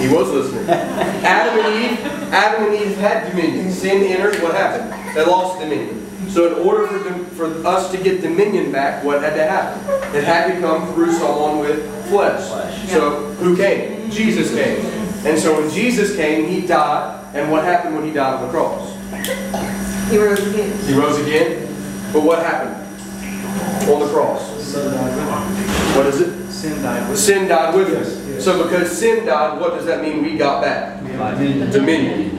He 0.00 0.08
was 0.08 0.30
listening. 0.30 0.66
Adam 0.70 1.62
and 1.62 1.84
Eve, 1.84 2.06
Adam 2.32 2.72
and 2.72 2.74
Eve 2.74 2.96
had 2.96 3.28
dominion. 3.28 3.70
Sin 3.70 4.02
entered, 4.04 4.42
what 4.42 4.54
happened? 4.54 4.90
They 5.14 5.22
lost 5.26 5.60
dominion. 5.60 6.06
So 6.30 6.56
in 6.56 6.66
order 6.66 6.86
for, 6.86 7.04
dom- 7.04 7.26
for 7.26 7.66
us 7.66 7.90
to 7.92 8.02
get 8.02 8.22
dominion 8.22 8.72
back, 8.72 9.04
what 9.04 9.20
had 9.22 9.34
to 9.34 9.44
happen? 9.44 10.16
It 10.16 10.24
had 10.24 10.54
to 10.54 10.60
come 10.62 10.90
through 10.94 11.12
someone 11.12 11.58
with 11.58 11.84
flesh. 12.08 12.48
So 12.88 13.26
who 13.34 13.58
came? 13.58 14.10
Jesus 14.10 14.50
came. 14.54 14.82
And 15.26 15.38
so 15.38 15.60
when 15.60 15.68
Jesus 15.70 16.16
came, 16.16 16.48
he 16.48 16.66
died. 16.66 17.22
And 17.34 17.50
what 17.50 17.62
happened 17.62 17.94
when 17.94 18.06
he 18.06 18.12
died 18.14 18.36
on 18.36 18.46
the 18.46 18.50
cross? 18.50 18.88
He 20.10 20.16
rose 20.16 20.46
again. 20.46 20.86
He 20.86 20.94
rose 20.94 21.18
again. 21.18 21.66
But 22.10 22.22
what 22.22 22.38
happened 22.38 22.74
on 23.90 24.00
the 24.00 24.08
cross? 24.10 24.74
Uh, 24.74 25.94
what 25.94 26.06
is 26.06 26.22
it? 26.22 26.39
Sin 26.60 26.82
died 26.82 27.08
with 27.08 27.18
Sin 27.18 27.48
died 27.48 27.74
with 27.74 27.88
us. 27.88 28.16
Yes, 28.16 28.28
yes. 28.28 28.44
So 28.44 28.62
because 28.62 28.92
sin 28.92 29.24
died, 29.24 29.58
what 29.58 29.70
does 29.70 29.86
that 29.86 30.02
mean 30.02 30.22
we 30.22 30.36
got 30.36 30.62
back? 30.62 31.00
Dominion. 31.02 31.70
Dominion. 31.70 32.36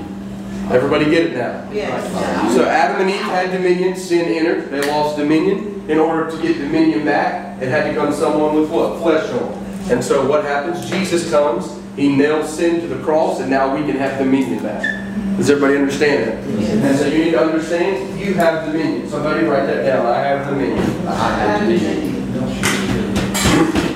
Everybody 0.69 1.05
get 1.05 1.25
it 1.25 1.33
now? 1.33 1.67
Yes. 1.71 2.53
So 2.53 2.63
Adam 2.65 3.01
and 3.01 3.09
Eve 3.09 3.19
had 3.21 3.51
dominion, 3.51 3.95
sin 3.95 4.25
entered, 4.25 4.69
they 4.69 4.87
lost 4.91 5.17
dominion. 5.17 5.89
In 5.89 5.97
order 5.97 6.29
to 6.29 6.39
get 6.39 6.59
dominion 6.59 7.03
back, 7.03 7.59
it 7.63 7.69
had 7.69 7.89
to 7.89 7.95
come 7.95 8.13
someone 8.13 8.61
with 8.61 8.69
what? 8.69 8.99
Flesh 9.01 9.27
on. 9.31 9.53
And 9.89 10.03
so 10.03 10.29
what 10.29 10.45
happens? 10.45 10.87
Jesus 10.87 11.29
comes, 11.31 11.75
he 11.95 12.15
nails 12.15 12.55
sin 12.55 12.79
to 12.81 12.87
the 12.87 13.03
cross, 13.03 13.39
and 13.39 13.49
now 13.49 13.75
we 13.75 13.81
can 13.87 13.97
have 13.97 14.19
dominion 14.19 14.61
back. 14.61 14.83
Does 15.37 15.49
everybody 15.49 15.77
understand 15.79 16.27
that? 16.27 16.85
And 16.85 16.99
so 16.99 17.07
you 17.07 17.25
need 17.25 17.31
to 17.31 17.41
understand, 17.41 18.19
you 18.19 18.35
have 18.35 18.71
dominion. 18.71 19.09
Somebody 19.09 19.45
write 19.45 19.65
that 19.65 19.83
down. 19.83 20.05
I 20.05 20.19
have 20.19 20.47
dominion. 20.47 21.07
I 21.07 21.29
have 21.39 21.61
dominion. 21.61 22.10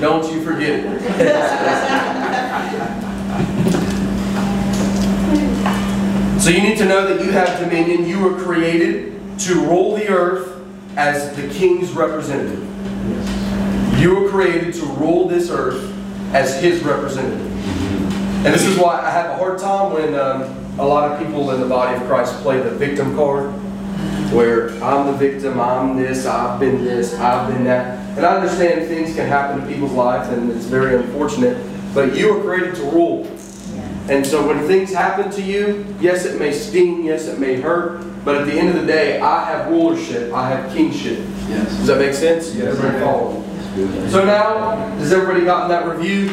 Don't 0.00 0.32
you 0.32 0.42
forget 0.42 0.80
it. 0.84 1.02
So 6.46 6.52
you 6.52 6.62
need 6.62 6.78
to 6.78 6.84
know 6.84 7.12
that 7.12 7.24
you 7.24 7.32
have 7.32 7.58
dominion. 7.58 8.06
You 8.06 8.20
were 8.20 8.40
created 8.40 9.18
to 9.40 9.54
rule 9.62 9.96
the 9.96 10.06
earth 10.06 10.64
as 10.96 11.34
the 11.34 11.48
king's 11.48 11.90
representative. 11.90 12.62
You 13.98 14.14
were 14.14 14.30
created 14.30 14.72
to 14.74 14.86
rule 14.86 15.26
this 15.26 15.50
earth 15.50 15.92
as 16.32 16.60
his 16.60 16.84
representative. 16.84 17.40
And 18.46 18.54
this 18.54 18.64
is 18.64 18.78
why 18.78 19.00
I 19.00 19.10
have 19.10 19.30
a 19.30 19.36
hard 19.38 19.58
time 19.58 19.92
when 19.92 20.14
um, 20.14 20.42
a 20.78 20.86
lot 20.86 21.10
of 21.10 21.18
people 21.18 21.50
in 21.50 21.60
the 21.60 21.66
body 21.66 21.96
of 21.96 22.06
Christ 22.06 22.32
play 22.42 22.60
the 22.62 22.70
victim 22.70 23.16
card, 23.16 23.52
where 24.32 24.70
I'm 24.82 25.06
the 25.06 25.12
victim, 25.12 25.60
I'm 25.60 25.96
this, 25.96 26.26
I've 26.26 26.58
been 26.60 26.84
this, 26.84 27.14
I've 27.14 27.52
been 27.52 27.64
that. 27.64 27.98
And 28.16 28.24
I 28.24 28.36
understand 28.36 28.88
things 28.88 29.14
can 29.14 29.26
happen 29.28 29.60
to 29.60 29.66
people's 29.66 29.92
lives, 29.92 30.28
and 30.30 30.50
it's 30.50 30.64
very 30.66 30.96
unfortunate, 30.96 31.56
but 31.94 32.16
you 32.16 32.34
were 32.34 32.42
created 32.42 32.74
to 32.76 32.82
rule. 32.82 33.26
And 34.08 34.24
so 34.24 34.46
when 34.46 34.64
things 34.66 34.92
happen 34.92 35.30
to 35.32 35.42
you, 35.42 35.84
yes, 36.00 36.24
it 36.24 36.38
may 36.38 36.52
sting, 36.52 37.04
yes, 37.04 37.26
it 37.26 37.40
may 37.40 37.60
hurt, 37.60 38.04
but 38.24 38.36
at 38.36 38.46
the 38.46 38.52
end 38.52 38.68
of 38.68 38.76
the 38.76 38.86
day, 38.86 39.20
I 39.20 39.44
have 39.44 39.70
rulership, 39.70 40.32
I 40.32 40.48
have 40.48 40.72
kingship. 40.72 41.18
Yes. 41.48 41.76
Does 41.76 41.86
that 41.88 41.98
make 41.98 42.14
sense? 42.14 42.54
Yes. 42.54 42.76
Everybody 42.76 43.04
follow? 43.04 43.42
So 44.08 44.24
now, 44.24 44.76
has 44.98 45.12
everybody 45.12 45.44
gotten 45.44 45.68
that 45.68 45.86
review? 45.86 46.30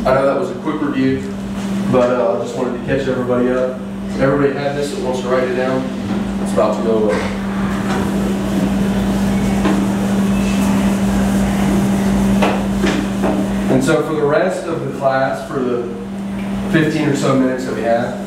I 0.00 0.14
know 0.14 0.26
that 0.26 0.38
was 0.38 0.50
a 0.50 0.54
quick 0.60 0.80
review, 0.80 1.20
but 1.92 2.10
uh, 2.10 2.38
I 2.38 2.42
just 2.44 2.56
wanted 2.56 2.78
to 2.78 2.86
catch 2.86 3.06
everybody 3.08 3.48
up. 3.50 3.78
Everybody 4.20 4.52
had 4.52 4.76
this 4.76 4.94
that 4.94 5.04
wants 5.04 5.20
to 5.22 5.28
write 5.28 5.48
it 5.48 5.56
down? 5.56 5.80
It's 6.50 6.58
about 6.58 6.76
to 6.78 6.82
go 6.82 7.04
away. 7.04 7.20
And 13.70 13.84
so 13.84 14.02
for 14.02 14.14
the 14.14 14.26
rest 14.26 14.66
of 14.66 14.84
the 14.84 14.98
class, 14.98 15.48
for 15.48 15.60
the 15.60 15.84
15 16.72 17.08
or 17.08 17.14
so 17.14 17.38
minutes 17.38 17.66
that 17.66 17.76
we 17.76 17.82
have, 17.82 18.18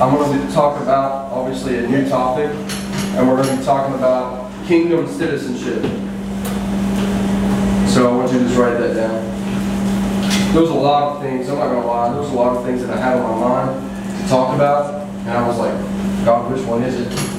I'm 0.00 0.14
going 0.14 0.46
to 0.46 0.54
talk 0.54 0.80
about, 0.80 1.32
obviously, 1.32 1.78
a 1.78 1.88
new 1.88 2.08
topic, 2.08 2.46
and 2.46 3.28
we're 3.28 3.42
going 3.42 3.48
to 3.48 3.56
be 3.56 3.64
talking 3.64 3.96
about 3.96 4.52
kingdom 4.68 5.08
citizenship. 5.08 5.82
So 7.90 8.08
I 8.08 8.16
want 8.16 8.32
you 8.32 8.38
to 8.38 8.44
just 8.44 8.56
write 8.56 8.78
that 8.78 8.94
down. 8.94 10.52
There 10.52 10.62
was 10.62 10.70
a 10.70 10.74
lot 10.74 11.16
of 11.16 11.22
things, 11.22 11.48
I'm 11.48 11.58
not 11.58 11.74
gonna 11.74 11.84
lie, 11.84 12.12
there 12.12 12.20
was 12.20 12.30
a 12.30 12.34
lot 12.34 12.56
of 12.56 12.64
things 12.64 12.82
that 12.82 12.96
I 12.96 13.00
had 13.00 13.18
on 13.18 13.40
my 13.40 13.48
mind 13.48 14.22
to 14.22 14.28
talk 14.28 14.54
about, 14.54 15.08
and 15.26 15.30
I 15.30 15.48
was 15.48 15.58
like, 15.58 15.74
God, 16.24 16.52
which 16.52 16.64
one 16.64 16.84
is 16.84 17.00
it? 17.00 17.33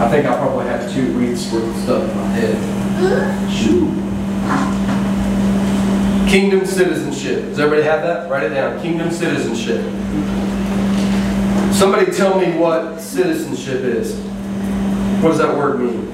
I 0.00 0.08
think 0.08 0.26
I 0.26 0.34
probably 0.34 0.64
have 0.64 0.90
two 0.94 1.14
weeks 1.18 1.52
worth 1.52 1.62
of 1.62 1.76
stuff 1.82 2.10
in 2.10 2.16
my 2.16 2.26
head. 2.28 3.52
Shoot. 3.52 3.90
Kingdom 6.30 6.64
citizenship. 6.64 7.44
Does 7.50 7.58
everybody 7.60 7.82
have 7.86 8.02
that? 8.04 8.30
Write 8.30 8.44
it 8.44 8.54
down. 8.54 8.80
Kingdom 8.80 9.10
citizenship. 9.10 9.82
Somebody 11.74 12.10
tell 12.12 12.40
me 12.40 12.56
what 12.56 12.98
citizenship 12.98 13.82
is. 13.82 14.14
What 15.22 15.32
does 15.32 15.38
that 15.38 15.54
word 15.54 15.80
mean? 15.80 16.06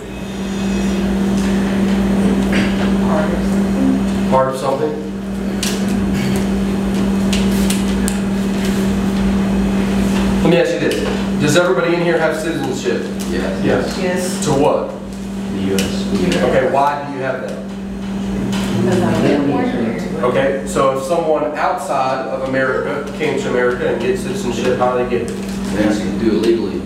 Part 4.30 4.52
of 4.52 4.58
something? 4.58 4.90
Let 10.42 10.50
me 10.50 10.56
ask 10.56 10.72
you 10.72 10.80
this. 10.80 11.05
Does 11.46 11.56
everybody 11.56 11.94
in 11.94 12.02
here 12.02 12.18
have 12.18 12.34
citizenship? 12.34 13.02
Yes. 13.30 13.64
Yes. 13.64 13.98
Yes. 14.02 14.44
To 14.46 14.50
what? 14.50 14.88
The 15.52 15.76
US. 15.76 16.42
Okay, 16.42 16.72
why 16.72 17.06
do 17.06 17.12
you 17.12 17.20
have 17.22 17.40
that? 17.42 17.56
Because 18.82 19.00
I 19.00 19.28
get 19.28 19.46
born. 19.46 20.24
Okay, 20.24 20.66
so 20.66 20.98
if 20.98 21.04
someone 21.04 21.56
outside 21.56 22.26
of 22.26 22.48
America 22.48 23.08
came 23.16 23.38
to 23.38 23.48
America 23.50 23.86
and 23.86 24.02
get 24.02 24.18
citizenship, 24.18 24.76
how 24.78 24.98
do 24.98 25.04
they 25.04 25.08
get 25.08 25.30
it? 25.30 25.34
They 25.36 25.84
ask 25.84 26.02
you 26.02 26.10
to 26.10 26.18
do 26.18 26.30
it 26.32 26.42
legally. 26.42 26.80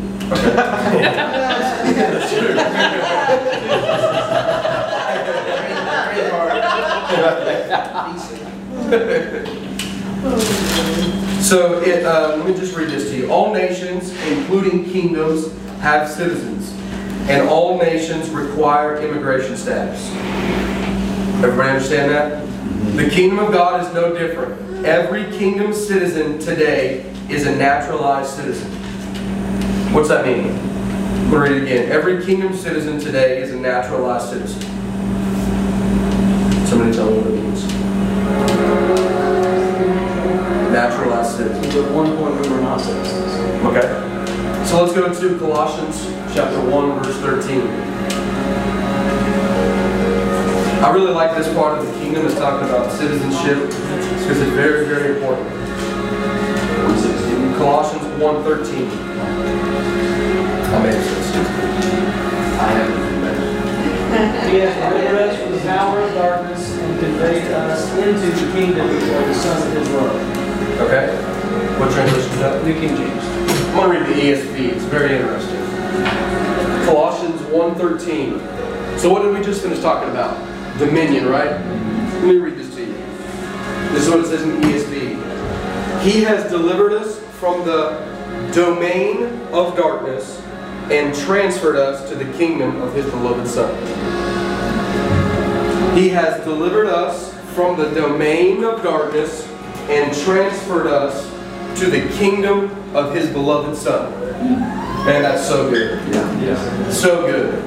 So 11.40 11.80
it, 11.80 12.04
uh, 12.04 12.36
let 12.36 12.46
me 12.46 12.54
just 12.54 12.76
read 12.76 12.90
this 12.90 13.10
to 13.10 13.16
you. 13.16 13.30
All 13.32 13.52
nations, 13.52 14.12
including 14.26 14.84
kingdoms, 14.84 15.50
have 15.80 16.08
citizens, 16.08 16.70
and 17.30 17.48
all 17.48 17.78
nations 17.78 18.28
require 18.28 19.00
immigration 19.00 19.56
status. 19.56 20.06
Everybody 21.42 21.70
understand 21.70 22.10
that? 22.10 22.96
The 22.96 23.08
kingdom 23.08 23.38
of 23.38 23.52
God 23.52 23.86
is 23.86 23.92
no 23.94 24.12
different. 24.12 24.84
Every 24.84 25.24
kingdom 25.38 25.72
citizen 25.72 26.38
today 26.38 27.10
is 27.30 27.46
a 27.46 27.56
naturalized 27.56 28.30
citizen. 28.30 28.70
What's 29.94 30.08
that 30.10 30.26
mean? 30.26 30.50
I'm 30.50 31.30
going 31.30 31.30
to 31.30 31.38
read 31.38 31.62
it 31.62 31.62
again. 31.62 31.90
Every 31.90 32.24
kingdom 32.24 32.54
citizen 32.54 33.00
today 33.00 33.40
is 33.40 33.52
a 33.52 33.56
naturalized 33.56 34.28
citizen. 34.28 34.60
Somebody 36.66 36.92
tell 36.92 37.10
me 37.10 37.29
what 40.80 40.92
it 40.92 41.04
means. 41.04 41.20
Naturalized 41.20 41.36
citizen. 41.36 41.62
But 41.62 41.84
at 41.84 41.92
one 41.92 42.16
point, 42.16 42.40
we 42.40 42.48
were 42.48 42.60
not 42.60 42.80
citizens. 42.80 43.32
Okay. 43.66 43.88
So 44.66 44.82
let's 44.82 44.94
go 44.94 45.08
to 45.12 45.38
Colossians 45.38 46.06
chapter 46.34 46.60
1, 46.60 47.02
verse 47.02 47.16
13. 47.20 47.60
I 50.80 50.92
really 50.94 51.12
like 51.12 51.36
this 51.36 51.52
part 51.54 51.78
of 51.78 51.86
the 51.86 51.92
kingdom. 52.00 52.26
It's 52.26 52.36
talking 52.36 52.68
about 52.68 52.90
citizenship 52.92 53.66
because 53.68 54.40
it's 54.40 54.52
very, 54.52 54.86
very 54.86 55.16
important. 55.16 55.60
Colossians 57.60 58.06
1, 58.22 58.42
13. 58.42 58.88
I 60.72 60.82
made 60.82 60.94
it 60.94 61.04
I 62.56 62.72
haven't 62.72 64.50
He 64.50 64.58
has 64.60 64.74
delivered 64.74 65.20
us 65.28 65.36
from 65.42 65.52
the 65.52 65.58
power 65.60 66.00
of 66.00 66.14
darkness 66.14 66.70
and 66.72 67.00
conveyed 67.00 67.52
us 67.52 67.90
into 67.98 68.30
the 68.30 68.52
kingdom 68.52 68.88
of 68.88 69.26
the 69.26 69.34
Son 69.34 69.60
of 69.60 69.72
His 69.76 69.90
love. 69.90 70.39
Okay? 70.80 71.14
What 71.78 71.92
translation 71.92 72.32
is 72.32 72.38
that? 72.38 72.64
New 72.64 72.74
King 72.74 72.96
James. 72.96 73.22
I'm 73.68 73.76
going 73.76 73.92
to 73.92 74.04
read 74.04 74.16
the 74.16 74.22
ESV. 74.22 74.72
It's 74.76 74.84
very 74.84 75.16
interesting. 75.16 75.60
Colossians 76.86 77.40
1.13. 77.42 78.98
So 78.98 79.12
what 79.12 79.22
did 79.22 79.36
we 79.36 79.44
just 79.44 79.62
finish 79.62 79.80
talking 79.80 80.10
about? 80.10 80.36
Dominion, 80.78 81.26
right? 81.26 81.50
Let 81.50 82.24
me 82.24 82.38
read 82.38 82.56
this 82.56 82.74
to 82.74 82.80
you. 82.80 82.94
This 83.92 84.04
is 84.04 84.10
what 84.10 84.20
it 84.20 84.26
says 84.26 84.42
in 84.42 84.60
the 84.60 84.66
ESV. 84.66 86.02
He 86.02 86.22
has 86.22 86.50
delivered 86.50 86.94
us 86.94 87.18
from 87.38 87.64
the 87.66 88.00
domain 88.54 89.24
of 89.52 89.76
darkness 89.76 90.40
and 90.90 91.14
transferred 91.14 91.76
us 91.76 92.08
to 92.08 92.16
the 92.16 92.30
kingdom 92.38 92.80
of 92.80 92.94
his 92.94 93.04
beloved 93.06 93.46
Son. 93.46 93.76
He 95.96 96.08
has 96.08 96.42
delivered 96.44 96.86
us 96.86 97.34
from 97.54 97.76
the 97.76 97.90
domain 97.90 98.64
of 98.64 98.82
darkness 98.82 99.49
and 99.90 100.16
transferred 100.16 100.86
us 100.86 101.28
to 101.80 101.90
the 101.90 102.08
kingdom 102.16 102.70
of 102.94 103.14
his 103.14 103.28
beloved 103.30 103.76
Son. 103.76 104.12
Man, 105.04 105.22
that's 105.22 105.46
so 105.46 105.68
good. 105.70 106.00
So 106.92 107.26
good. 107.26 107.64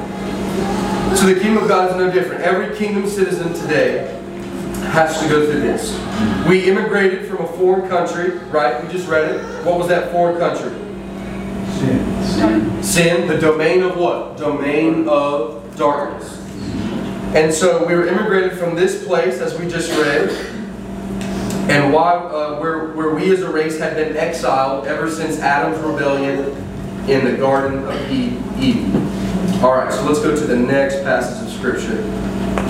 So 1.17 1.27
the 1.27 1.39
kingdom 1.39 1.63
of 1.63 1.69
God 1.69 1.91
is 1.91 1.97
no 1.97 2.11
different. 2.11 2.41
Every 2.41 2.75
kingdom 2.75 3.07
citizen 3.07 3.53
today 3.53 4.19
has 4.91 5.19
to 5.21 5.27
go 5.27 5.45
through 5.45 5.61
this. 5.61 5.91
We 6.47 6.69
immigrated 6.69 7.27
from 7.27 7.43
a 7.43 7.47
foreign 7.53 7.89
country, 7.89 8.37
right? 8.49 8.83
We 8.83 8.91
just 8.91 9.07
read 9.07 9.31
it. 9.35 9.65
What 9.65 9.77
was 9.77 9.87
that 9.89 10.11
foreign 10.11 10.37
country? 10.37 10.71
Sin. 11.79 12.83
Sin, 12.83 13.27
the 13.27 13.37
domain 13.37 13.83
of 13.83 13.97
what? 13.97 14.37
Domain 14.37 15.07
of 15.07 15.75
darkness. 15.75 16.39
And 17.35 17.51
so 17.53 17.85
we 17.85 17.95
were 17.95 18.07
immigrated 18.07 18.57
from 18.59 18.75
this 18.75 19.05
place, 19.05 19.39
as 19.39 19.57
we 19.59 19.67
just 19.67 19.91
read, 19.91 20.29
and 21.69 21.93
why, 21.93 22.13
uh, 22.13 22.59
where, 22.59 22.87
where 22.89 23.15
we 23.15 23.31
as 23.31 23.41
a 23.41 23.51
race 23.51 23.79
have 23.79 23.95
been 23.95 24.17
exiled 24.17 24.85
ever 24.85 25.09
since 25.09 25.39
Adam's 25.39 25.79
rebellion 25.79 26.39
in 27.07 27.25
the 27.25 27.37
Garden 27.37 27.85
of 27.85 28.11
Eden. 28.11 28.95
All 29.63 29.75
right, 29.75 29.91
so 29.93 30.03
let's 30.03 30.19
go 30.19 30.35
to 30.35 30.45
the 30.45 30.57
next 30.57 31.03
passage 31.03 31.47
of 31.47 31.53
Scripture. 31.53 32.03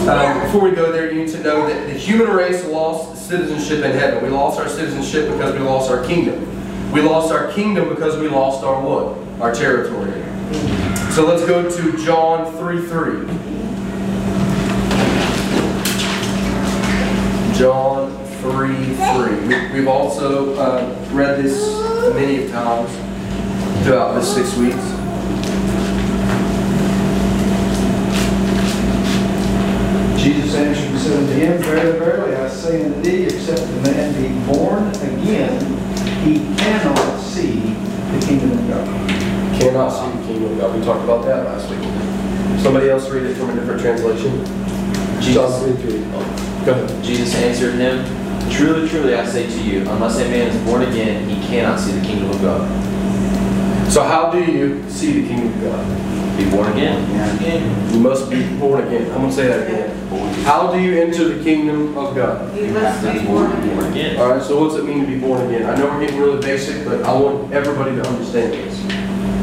Um, 0.10 0.42
before 0.42 0.62
we 0.62 0.72
go 0.72 0.92
there, 0.92 1.12
you 1.12 1.24
need 1.24 1.32
to 1.32 1.42
know 1.42 1.68
that 1.68 1.88
the 1.88 1.94
human 1.94 2.28
race 2.28 2.66
lost 2.66 3.28
citizenship 3.28 3.84
in 3.84 3.92
heaven. 3.92 4.24
We 4.24 4.30
lost 4.30 4.60
our 4.60 4.70
citizenship 4.70 5.32
because 5.32 5.54
we 5.54 5.60
lost 5.60 5.90
our 5.90 6.04
kingdom. 6.06 6.92
We 6.92 7.02
lost 7.02 7.34
our 7.34 7.52
kingdom 7.52 7.90
because 7.90 8.18
we 8.18 8.28
lost 8.28 8.64
our 8.64 8.80
what? 8.80 9.18
Our 9.42 9.54
territory. 9.54 10.12
So 11.14 11.26
let's 11.26 11.46
go 11.46 11.70
to 11.70 12.06
John 12.06 12.52
3 12.58 12.86
3. 12.86 13.54
John 17.58 18.23
3 18.44 18.96
3. 18.96 19.48
We- 19.48 19.74
We've 19.80 19.88
also 19.88 20.54
uh, 20.56 20.94
read 21.12 21.42
this 21.44 21.58
many 22.14 22.50
times 22.50 22.92
throughout 23.86 24.14
the 24.16 24.22
six 24.22 24.56
weeks. 24.58 24.84
Jesus 30.18 30.56
answered 30.56 30.86
and 30.90 31.00
said 31.00 31.18
unto 31.20 31.34
him, 31.34 31.62
Verily, 31.64 32.00
verily, 32.00 32.36
I 32.36 32.48
say 32.48 32.86
unto 32.86 33.02
thee, 33.02 33.24
except 33.26 33.62
a 33.62 33.66
man 33.82 34.14
be 34.22 34.54
born 34.54 34.88
again, 34.90 35.60
he 36.24 36.40
cannot 36.56 37.20
see 37.20 37.60
the 37.60 38.26
kingdom 38.26 38.52
of 38.52 38.68
God. 38.70 38.88
Cannot 39.60 39.90
see 39.90 40.18
the 40.18 40.28
kingdom 40.28 40.52
of 40.54 40.58
God. 40.60 40.80
We 40.80 40.86
talked 40.86 41.04
about 41.04 41.26
that 41.26 41.44
last 41.46 41.70
week. 41.70 42.62
Somebody 42.62 42.90
else 42.90 43.10
read 43.10 43.24
it 43.24 43.36
from 43.36 43.50
a 43.50 43.56
different 43.56 43.82
translation. 43.82 44.46
John 45.22 45.52
3 45.62 45.74
3. 45.74 46.00
Go 46.66 46.72
ahead. 46.72 47.04
Jesus 47.04 47.36
answered 47.36 47.74
him, 47.76 48.06
Truly, 48.52 48.88
truly, 48.88 49.16
I 49.16 49.26
say 49.26 49.48
to 49.48 49.64
you, 49.64 49.82
unless 49.82 50.18
a 50.18 50.26
man 50.26 50.50
is 50.50 50.66
born 50.66 50.84
again, 50.84 51.28
he 51.28 51.36
cannot 51.48 51.80
see 51.80 51.92
the 51.92 52.06
kingdom 52.06 52.30
of 52.30 52.42
God. 52.42 52.70
So, 53.92 54.04
how 54.04 54.32
do 54.32 54.40
you 54.40 54.90
see 54.90 55.22
the 55.22 55.28
kingdom 55.28 55.54
of 55.54 55.62
God? 55.62 56.38
Be 56.38 56.50
born 56.50 56.72
again. 56.72 57.94
You 57.94 58.00
must 58.00 58.30
be 58.30 58.44
born 58.58 58.88
again. 58.88 59.12
I'm 59.12 59.20
going 59.20 59.30
to 59.30 59.36
say 59.36 59.48
that 59.48 59.68
again. 59.68 60.44
How 60.44 60.72
do 60.72 60.80
you 60.80 61.00
enter 61.00 61.30
the 61.30 61.44
kingdom 61.44 61.96
of 61.96 62.16
God? 62.16 62.58
You 62.58 62.72
must 62.72 63.04
be 63.04 63.26
born 63.26 63.52
again. 63.52 63.76
Born 63.76 63.92
again. 63.92 64.18
All 64.18 64.30
right, 64.32 64.42
so 64.42 64.60
what's 64.60 64.76
it 64.76 64.84
mean 64.84 65.02
to 65.02 65.08
be 65.08 65.20
born 65.20 65.46
again? 65.46 65.70
I 65.70 65.76
know 65.78 65.86
we're 65.86 66.02
getting 66.02 66.20
really 66.20 66.42
basic, 66.42 66.86
but 66.86 67.04
I 67.04 67.14
want 67.14 67.54
everybody 67.54 67.96
to 67.96 68.08
understand 68.08 68.54
this. 68.54 68.80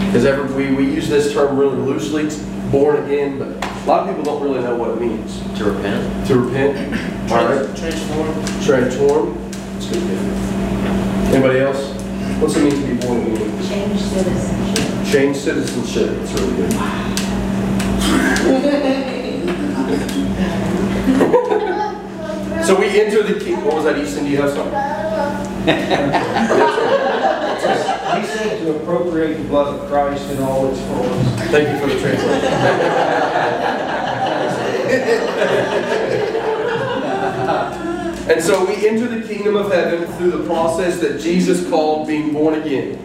Because 0.07 0.55
we, 0.55 0.75
we 0.75 0.87
use 0.87 1.09
this 1.09 1.33
term 1.33 1.57
really 1.57 1.77
loosely, 1.77 2.29
born 2.73 3.05
again, 3.05 3.39
but 3.39 3.70
a 3.83 3.87
lot 3.87 4.09
of 4.09 4.17
people 4.17 4.25
don't 4.25 4.43
really 4.43 4.61
know 4.63 4.77
what 4.77 4.91
it 4.91 5.01
means. 5.01 5.41
To 5.59 5.65
repent. 5.65 6.27
To 6.29 6.39
repent, 6.39 6.77
all 7.33 7.45
right? 7.45 7.77
Transform. 7.77 8.35
Transform. 8.63 9.37
It's 9.77 9.87
good. 9.87 10.03
Anybody 11.35 11.61
else? 11.61 11.95
What's 12.41 12.57
it 12.57 12.63
mean 12.65 12.73
to 12.73 12.87
be 12.87 12.95
born 13.07 13.21
again? 13.23 13.51
Change 13.69 14.01
citizenship. 14.01 15.07
Change 15.11 15.37
citizenship. 15.37 16.09
It's 16.21 16.33
really 16.33 16.57
good. 16.57 16.73
So 22.71 22.79
we 22.79 22.87
enter 23.01 23.25
the 23.25 23.35
king. 23.43 23.65
What 23.65 23.75
was 23.75 23.85
that, 23.85 23.99
Easton? 23.99 24.25
Do 24.25 24.31
you 24.31 24.37
have 24.37 24.51
something? 24.51 24.73
He 28.19 28.27
said 28.27 28.59
to 28.59 28.65
to 28.65 28.77
appropriate 28.77 29.35
the 29.35 29.45
blood 29.45 29.75
of 29.75 29.89
Christ 29.89 30.29
in 30.31 30.43
all 30.43 30.69
its 30.69 30.81
forms. 30.81 31.27
Thank 31.51 31.69
you 31.69 31.79
for 31.79 31.87
the 31.87 32.01
translation. 32.01 32.53
and 38.31 38.43
so 38.43 38.65
we 38.65 38.89
enter 38.89 39.07
the 39.07 39.27
kingdom 39.27 39.55
of 39.57 39.71
heaven 39.71 40.11
through 40.15 40.33
the 40.33 40.45
process 40.45 40.99
that 41.01 41.21
Jesus 41.21 41.69
called 41.69 42.09
being 42.09 42.33
born 42.33 42.55
again, 42.55 42.99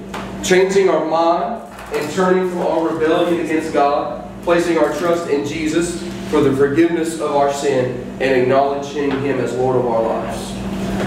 changing 0.43 0.89
our 0.89 1.05
mind 1.05 1.61
and 1.93 2.11
turning 2.13 2.49
from 2.49 2.61
our 2.61 2.89
rebellion 2.89 3.45
against 3.45 3.73
God, 3.73 4.27
placing 4.43 4.77
our 4.77 4.91
trust 4.97 5.29
in 5.29 5.45
Jesus 5.45 6.01
for 6.29 6.41
the 6.41 6.55
forgiveness 6.55 7.19
of 7.19 7.35
our 7.35 7.53
sin, 7.53 8.01
and 8.19 8.41
acknowledging 8.41 9.11
Him 9.21 9.39
as 9.39 9.53
Lord 9.55 9.75
of 9.75 9.85
our 9.85 10.01
lives. 10.01 10.53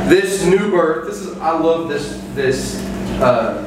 This 0.09 0.45
new 0.45 0.71
birth, 0.71 1.09
this 1.09 1.21
is 1.21 1.37
I 1.39 1.59
love 1.59 1.89
this 1.89 2.23
this. 2.35 2.81
Uh, 3.21 3.65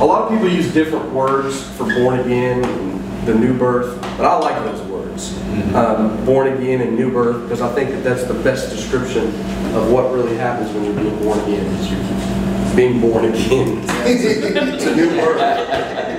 a 0.00 0.04
lot 0.04 0.22
of 0.22 0.30
people 0.30 0.48
use 0.48 0.72
different 0.72 1.12
words 1.12 1.62
for 1.76 1.84
born 1.84 2.20
again, 2.20 2.64
and 2.64 3.26
the 3.26 3.34
new 3.34 3.56
birth, 3.56 4.00
but 4.16 4.24
I 4.24 4.38
like 4.38 4.56
those 4.64 4.80
words, 4.82 5.36
um, 5.74 6.24
born 6.24 6.48
again 6.48 6.80
and 6.80 6.96
new 6.96 7.12
birth, 7.12 7.42
because 7.42 7.60
I 7.60 7.72
think 7.74 7.90
that 7.90 8.02
that's 8.04 8.24
the 8.24 8.34
best 8.34 8.70
description 8.70 9.26
of 9.74 9.90
what 9.92 10.12
really 10.12 10.36
happens 10.36 10.72
when 10.72 10.84
you're 10.84 10.94
being 10.94 11.18
born 11.22 11.38
again. 11.40 12.76
Being 12.76 13.00
born 13.00 13.24
again. 13.24 13.84
it's 14.06 14.84
a 14.86 14.94
new 14.94 15.10
birth. 15.10 15.40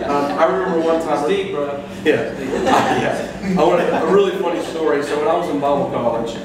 Um, 0.10 0.40
I 0.40 0.46
remember 0.46 0.86
one 0.86 1.02
time. 1.02 1.28
Deep, 1.30 1.52
bro. 1.52 1.84
Yeah. 2.04 2.38
yeah. 2.40 3.56
I 3.58 3.64
want 3.64 3.82
a, 3.82 4.04
a 4.04 4.14
really 4.14 4.38
funny 4.40 4.62
story. 4.66 5.04
So 5.04 5.20
when 5.20 5.28
I 5.28 5.38
was 5.38 5.50
in 5.50 5.60
Bible 5.60 5.90
college, 5.92 6.36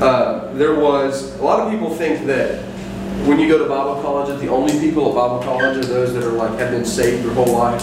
uh, 0.00 0.52
there 0.54 0.74
was 0.74 1.38
a 1.38 1.42
lot 1.42 1.60
of 1.60 1.72
people 1.72 1.94
think 1.94 2.26
that 2.26 2.64
when 3.24 3.40
you 3.40 3.48
go 3.48 3.58
to 3.58 3.68
Bible 3.68 4.00
college, 4.02 4.28
that 4.28 4.40
the 4.40 4.48
only 4.48 4.78
people 4.78 5.08
at 5.08 5.14
Bible 5.14 5.40
college 5.42 5.76
are 5.78 5.84
those 5.84 6.12
that 6.14 6.22
are 6.22 6.32
like 6.32 6.58
have 6.58 6.70
been 6.70 6.84
saved 6.84 7.24
their 7.24 7.34
whole 7.34 7.52
life. 7.52 7.82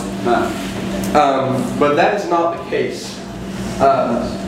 Um, 1.16 1.80
but 1.80 1.96
that 1.96 2.16
is 2.16 2.30
not 2.30 2.58
the 2.58 2.70
case. 2.70 3.20
Uh, 3.80 4.40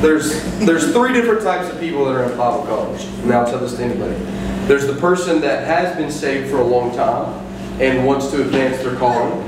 there's 0.00 0.42
there's 0.60 0.92
three 0.92 1.12
different 1.12 1.42
types 1.42 1.72
of 1.72 1.80
people 1.80 2.04
that 2.04 2.14
are 2.14 2.30
in 2.30 2.36
Bible 2.36 2.64
college. 2.66 3.04
And 3.04 3.32
I'll 3.32 3.46
tell 3.46 3.58
this 3.58 3.76
to 3.76 3.82
anybody. 3.82 4.14
There's 4.66 4.86
the 4.86 4.94
person 4.94 5.40
that 5.42 5.66
has 5.66 5.96
been 5.96 6.10
saved 6.10 6.50
for 6.50 6.58
a 6.58 6.64
long 6.64 6.94
time 6.94 7.44
and 7.80 8.06
wants 8.06 8.30
to 8.30 8.40
advance 8.42 8.82
their 8.82 8.96
calling. 8.96 9.42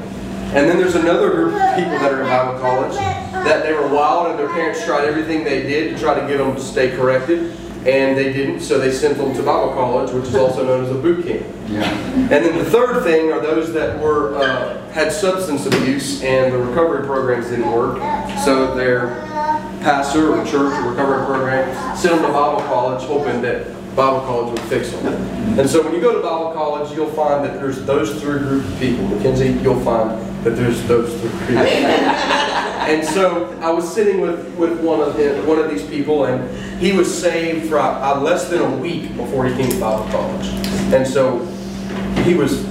And 0.54 0.68
then 0.68 0.76
there's 0.78 0.94
another 0.94 1.30
group 1.30 1.54
of 1.54 1.76
people 1.76 1.92
that 1.92 2.12
are 2.12 2.22
in 2.22 2.28
Bible 2.28 2.58
college 2.60 2.94
that 2.96 3.62
they 3.62 3.72
were 3.72 3.88
wild 3.88 4.28
and 4.28 4.38
their 4.38 4.48
parents 4.48 4.84
tried 4.84 5.04
everything 5.04 5.44
they 5.44 5.62
did 5.62 5.94
to 5.94 6.00
try 6.00 6.18
to 6.18 6.26
get 6.26 6.38
them 6.38 6.54
to 6.54 6.60
stay 6.60 6.96
corrected. 6.96 7.56
And 7.86 8.18
they 8.18 8.32
didn't, 8.32 8.60
so 8.60 8.78
they 8.78 8.90
sent 8.90 9.16
them 9.16 9.32
to 9.34 9.42
Bible 9.42 9.72
college, 9.72 10.10
which 10.12 10.24
is 10.24 10.34
also 10.34 10.66
known 10.66 10.84
as 10.84 10.90
a 10.90 10.94
boot 10.94 11.24
camp. 11.24 11.46
Yeah. 11.68 11.88
And 11.88 12.30
then 12.30 12.58
the 12.58 12.64
third 12.64 13.04
thing 13.04 13.30
are 13.30 13.40
those 13.40 13.72
that 13.74 14.00
were 14.00 14.36
uh, 14.36 14.90
had 14.90 15.12
substance 15.12 15.66
abuse 15.66 16.22
and 16.22 16.52
the 16.52 16.58
recovery 16.58 17.06
programs 17.06 17.48
didn't 17.48 17.70
work, 17.70 17.98
so 18.44 18.74
their 18.74 19.08
pastor 19.82 20.34
or 20.34 20.44
church 20.44 20.72
or 20.82 20.90
recovery 20.90 21.24
program 21.26 21.96
sent 21.96 22.16
them 22.16 22.26
to 22.26 22.32
Bible 22.32 22.62
college, 22.62 23.04
hoping 23.04 23.40
that 23.42 23.68
Bible 23.94 24.20
college 24.20 24.58
would 24.58 24.68
fix 24.68 24.90
them. 24.90 25.06
And 25.58 25.70
so 25.70 25.82
when 25.82 25.94
you 25.94 26.00
go 26.00 26.12
to 26.12 26.20
Bible 26.20 26.52
college, 26.52 26.94
you'll 26.96 27.12
find 27.12 27.44
that 27.44 27.60
there's 27.60 27.84
those 27.84 28.20
three 28.20 28.40
groups 28.40 28.66
of 28.66 28.78
people. 28.78 29.06
Mackenzie, 29.06 29.52
you'll 29.62 29.80
find 29.80 30.10
that 30.44 30.56
there's 30.56 30.82
those 30.88 31.18
three 31.20 31.30
people. 31.46 31.62
And 32.86 33.04
so 33.04 33.50
I 33.60 33.70
was 33.70 33.92
sitting 33.92 34.20
with, 34.20 34.54
with 34.56 34.80
one 34.80 35.00
of 35.00 35.16
one 35.46 35.58
of 35.58 35.68
these 35.70 35.84
people, 35.84 36.26
and 36.26 36.48
he 36.80 36.92
was 36.92 37.12
saved 37.12 37.68
for 37.68 37.78
uh, 37.78 38.20
less 38.20 38.48
than 38.48 38.60
a 38.60 38.76
week 38.76 39.16
before 39.16 39.44
he 39.44 39.54
came 39.56 39.70
to 39.70 39.80
Bible 39.80 40.06
college. 40.10 40.46
And 40.94 41.06
so 41.06 41.44
he 42.22 42.34
was 42.34 42.64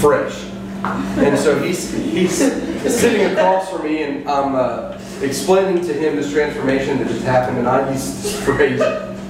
fresh. 0.00 0.44
And 0.82 1.38
so 1.38 1.62
he's, 1.62 1.92
he's 1.92 2.34
sitting 2.34 3.30
across 3.32 3.70
from 3.70 3.84
me, 3.84 4.02
and 4.02 4.28
I'm 4.28 4.54
uh, 4.54 4.98
explaining 5.22 5.84
to 5.84 5.92
him 5.92 6.16
this 6.16 6.32
transformation 6.32 6.98
that 6.98 7.08
just 7.08 7.22
happened, 7.22 7.58
and 7.58 7.68
I 7.68 7.92
used 7.92 8.24
this 8.24 8.44
phrase, 8.44 8.80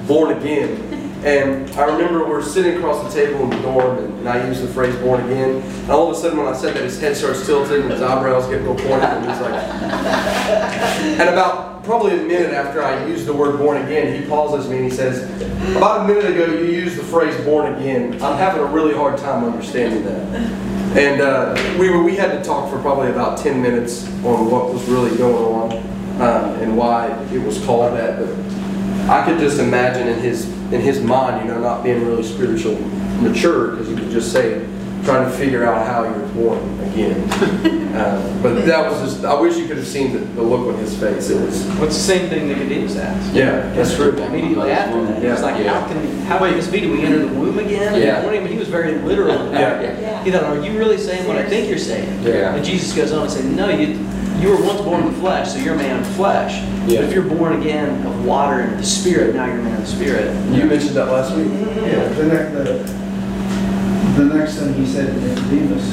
born 0.07 0.37
again. 0.39 1.00
And 1.25 1.71
I 1.73 1.85
remember 1.85 2.27
we're 2.27 2.43
sitting 2.43 2.79
across 2.79 3.03
the 3.05 3.21
table 3.21 3.45
in 3.45 3.51
the 3.51 3.61
dorm, 3.63 3.99
and, 3.99 4.19
and 4.21 4.29
I 4.29 4.47
used 4.47 4.63
the 4.63 4.69
phrase 4.69 4.97
born 4.97 5.23
again. 5.25 5.57
And 5.63 5.91
all 5.91 6.11
of 6.11 6.17
a 6.17 6.21
sudden, 6.21 6.39
when 6.39 6.47
I 6.47 6.57
said 6.57 6.75
that, 6.75 6.83
his 6.83 7.01
head 7.01 7.17
starts 7.17 7.45
tilting, 7.45 7.83
and 7.83 7.91
his 7.91 8.03
eyebrows 8.03 8.47
get 8.49 8.63
real 8.63 8.75
pointed, 8.75 9.05
and 9.05 9.31
he's 9.31 9.41
like, 9.41 9.53
and 11.21 11.29
about 11.29 11.71
probably 11.85 12.19
a 12.19 12.23
minute 12.23 12.53
after 12.53 12.83
I 12.83 13.07
used 13.07 13.27
the 13.27 13.35
word 13.35 13.59
born 13.59 13.85
again, 13.85 14.21
he 14.21 14.29
pauses 14.29 14.69
me 14.71 14.77
and 14.77 14.85
he 14.85 14.91
says, 14.91 15.25
About 15.77 16.05
a 16.05 16.07
minute 16.07 16.31
ago, 16.31 16.47
you 16.47 16.67
used 16.67 16.97
the 16.97 17.03
phrase 17.03 17.39
born 17.45 17.75
again. 17.75 18.15
I'm 18.23 18.39
having 18.39 18.63
a 18.63 18.67
really 18.67 18.95
hard 18.95 19.19
time 19.19 19.45
understanding 19.45 20.05
that. 20.05 20.71
And 20.97 21.21
uh, 21.21 21.77
we, 21.79 21.91
were, 21.91 22.03
we 22.03 22.17
had 22.17 22.33
to 22.33 22.43
talk 22.43 22.71
for 22.71 22.81
probably 22.81 23.11
about 23.11 23.39
10 23.39 23.63
minutes 23.63 24.07
on 24.25 24.51
what 24.51 24.73
was 24.73 24.85
really 24.85 25.17
going 25.17 25.45
on 25.45 25.73
um, 26.21 26.61
and 26.61 26.77
why 26.77 27.09
it 27.33 27.39
was 27.39 27.65
called 27.65 27.95
that. 27.95 28.19
But 28.19 29.11
I 29.11 29.25
could 29.25 29.39
just 29.39 29.59
imagine 29.59 30.09
in 30.09 30.19
his, 30.19 30.47
in 30.73 30.81
his 30.81 31.01
mind, 31.01 31.47
you 31.47 31.53
know, 31.53 31.61
not 31.61 31.83
being 31.83 32.05
really 32.07 32.23
spiritual 32.23 32.79
mature 33.21 33.73
because 33.73 33.89
he 33.89 33.95
could 33.95 34.11
just 34.11 34.33
say, 34.33 34.67
trying 35.05 35.31
to 35.31 35.37
figure 35.37 35.65
out 35.65 35.87
how 35.87 36.05
you're 36.05 36.29
born 36.29 36.81
again. 36.81 37.81
Uh, 37.91 38.41
but 38.41 38.55
that 38.67 38.89
was 38.89 39.01
just, 39.01 39.25
I 39.25 39.39
wish 39.39 39.57
you 39.57 39.67
could 39.67 39.77
have 39.77 39.87
seen 39.87 40.13
the, 40.13 40.21
the 40.21 40.43
look 40.43 40.73
on 40.73 40.79
his 40.81 40.97
face. 40.97 41.29
It 41.29 41.45
was, 41.45 41.65
What's 41.81 41.97
the 41.97 42.01
same 42.01 42.31
thing 42.31 42.47
Nicodemus 42.47 42.95
asked? 42.95 43.35
yeah, 43.35 43.69
that's 43.75 43.97
true. 43.97 44.17
Immediately 44.17 44.71
after 44.71 45.05
that, 45.07 45.21
he 45.21 45.29
was 45.29 45.43
like, 45.43 45.57
how 45.67 45.89
can, 45.89 46.19
how 46.21 46.39
can 46.39 46.53
this 46.53 46.69
be? 46.69 46.83
Do 46.83 46.93
we 46.93 47.03
enter 47.03 47.19
the 47.19 47.35
womb 47.35 47.59
again? 47.59 48.01
Yeah. 48.01 48.21
And 48.21 48.49
he 48.49 48.57
was 48.57 48.69
very 48.69 48.95
literal. 49.01 49.49
about 49.49 49.85
it. 49.85 50.01
Yeah. 50.01 50.23
He 50.23 50.31
thought, 50.31 50.45
are 50.45 50.65
you 50.65 50.79
really 50.79 50.99
saying 50.99 51.27
what 51.27 51.37
I 51.37 51.49
think 51.49 51.69
you're 51.69 51.79
saying? 51.79 52.23
Yeah. 52.23 52.55
And 52.55 52.65
Jesus 52.65 52.95
goes 52.95 53.11
on 53.11 53.23
and 53.23 53.31
says, 53.33 53.45
no, 53.45 53.69
you, 53.71 53.95
you 54.41 54.49
were 54.51 54.65
once 54.65 54.81
born 54.81 55.03
of 55.05 55.13
the 55.15 55.21
flesh, 55.21 55.53
so 55.53 55.59
you're 55.59 55.75
a 55.75 55.79
man 55.79 56.01
of 56.01 56.07
flesh. 56.15 56.65
But 56.87 57.05
if 57.05 57.13
you're 57.13 57.25
born 57.25 57.61
again 57.61 58.07
of 58.07 58.25
water 58.25 58.61
and 58.61 58.79
the 58.79 58.85
spirit, 58.87 59.35
now 59.35 59.45
you're 59.47 59.59
a 59.59 59.63
man 59.63 59.75
of 59.77 59.81
the 59.83 59.87
spirit. 59.87 60.35
You 60.55 60.65
mentioned 60.65 60.97
that 60.97 61.07
last 61.09 61.37
week. 61.37 61.49
Yeah, 61.49 62.09
the 62.09 62.25
next, 62.25 62.53
the, 62.53 64.23
the 64.23 64.35
next 64.35 64.57
thing 64.57 64.75
he 64.75 64.87
said 64.87 65.07
to 65.13 65.21
Nicodemus, 65.21 65.85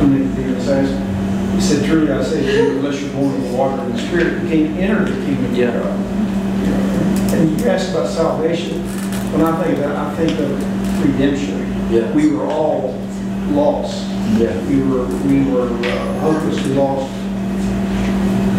when 0.00 0.28
Nicodemus 0.34 0.68
asked, 0.68 1.54
he 1.54 1.60
said, 1.60 1.84
truly 1.86 2.10
I 2.10 2.22
say 2.24 2.42
to 2.42 2.52
you, 2.52 2.70
unless 2.78 3.00
you're 3.00 3.12
born 3.12 3.34
of 3.36 3.42
the 3.42 3.56
water 3.56 3.80
and 3.82 3.94
the 3.94 3.98
spirit, 3.98 4.42
you 4.42 4.48
can't 4.48 4.76
enter 4.78 5.04
the 5.04 5.24
kingdom 5.24 5.54
Yeah. 5.54 5.68
of 5.68 5.84
God. 5.84 7.34
And 7.34 7.60
you 7.60 7.66
asked 7.68 7.90
about 7.90 8.08
salvation, 8.08 8.80
when 9.32 9.42
I 9.42 9.62
think 9.62 9.74
of 9.78 9.84
that, 9.84 9.96
I 9.96 10.14
think 10.16 10.38
of 10.40 11.04
redemption. 11.04 11.60
Yeah. 11.92 12.10
We 12.12 12.32
were 12.32 12.46
all 12.46 12.98
lost. 13.50 14.02
Yeah. 14.38 14.58
We 14.66 14.82
were, 14.82 15.06
we 15.26 15.44
were 15.50 15.68
uh, 15.68 16.20
hopelessly 16.20 16.74
lost 16.74 17.12